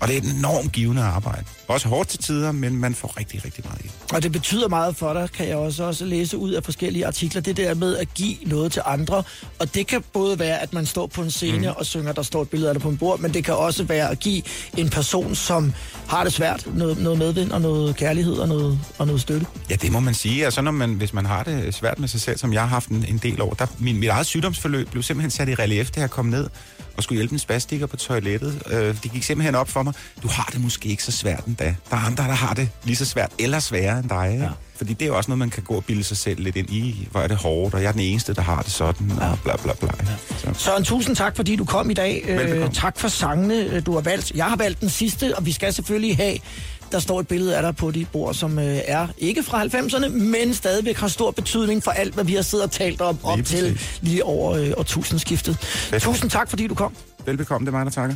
[0.00, 1.44] Og det er et enormt givende arbejde.
[1.68, 3.90] Også hårdt til tider, men man får rigtig, rigtig meget i.
[4.12, 7.40] Og det betyder meget for dig, kan jeg også, også læse ud af forskellige artikler,
[7.40, 9.22] det der med at give noget til andre.
[9.58, 11.74] Og det kan både være, at man står på en scene mm.
[11.76, 13.84] og synger, der står et billede af dig på en bord, men det kan også
[13.84, 14.42] være at give
[14.76, 15.72] en person, som
[16.08, 19.46] har det svært, noget, noget medvind og noget kærlighed og noget, og noget støtte.
[19.70, 20.44] Ja, det må man sige.
[20.44, 22.88] Altså, når man, hvis man har det svært med sig selv, som jeg har haft
[22.88, 26.00] en, en del år, der, min, mit eget sygdomsforløb blev simpelthen sat i relief, da
[26.00, 26.48] jeg kom ned
[26.96, 28.62] og skulle hjælpe en spastiker på toilettet.
[28.70, 31.74] Øh, det gik simpelthen op for mig, du har det måske ikke så svært endda.
[31.90, 34.38] Der er andre, der har det lige så svært eller sværere end dig.
[34.40, 34.48] Ja.
[34.76, 36.70] Fordi det er jo også noget, man kan gå og bilde sig selv lidt ind
[36.70, 37.08] i.
[37.10, 39.56] Hvor er det hårdt, og jeg er den eneste, der har det sådan, og bla
[39.56, 39.90] bla bla.
[40.00, 40.54] Ja.
[40.54, 40.64] Så.
[40.64, 42.24] Søren, tusind tak, fordi du kom i dag.
[42.28, 44.32] Øh, tak for sangene, øh, du har valgt.
[44.34, 46.38] Jeg har valgt den sidste, og vi skal selvfølgelig have...
[46.92, 50.08] Der står et billede af dig på dit bord, som øh, er ikke fra 90'erne,
[50.08, 53.36] men stadigvæk har stor betydning for alt, hvad vi har siddet og talt om op
[53.36, 53.98] Lige til præcis.
[54.02, 55.56] lige over øh, årtusindskiftet.
[55.58, 56.02] Fedt.
[56.02, 56.94] Tusind tak, fordi du kom.
[57.26, 58.14] Velbekomme, det er mig, der takker.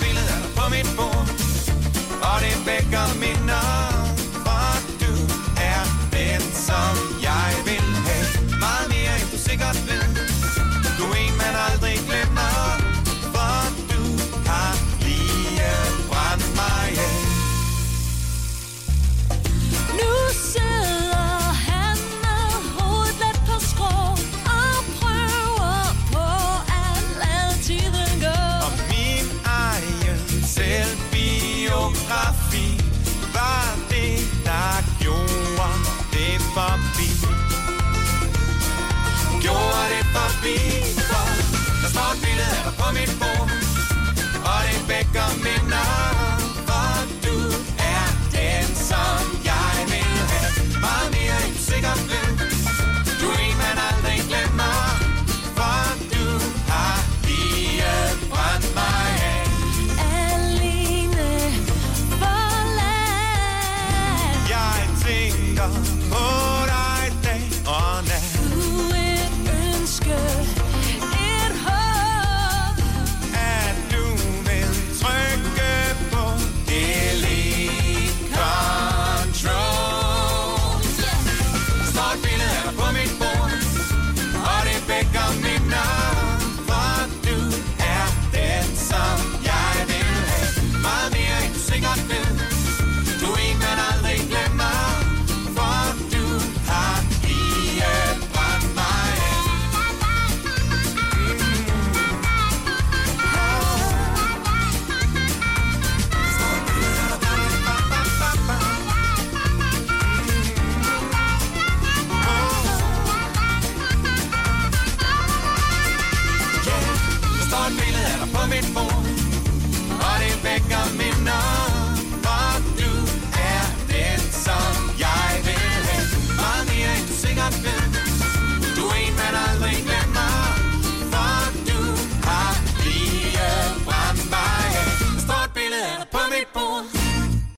[0.00, 1.26] Billede er der på mit bord
[2.28, 3.51] Og det vækker minder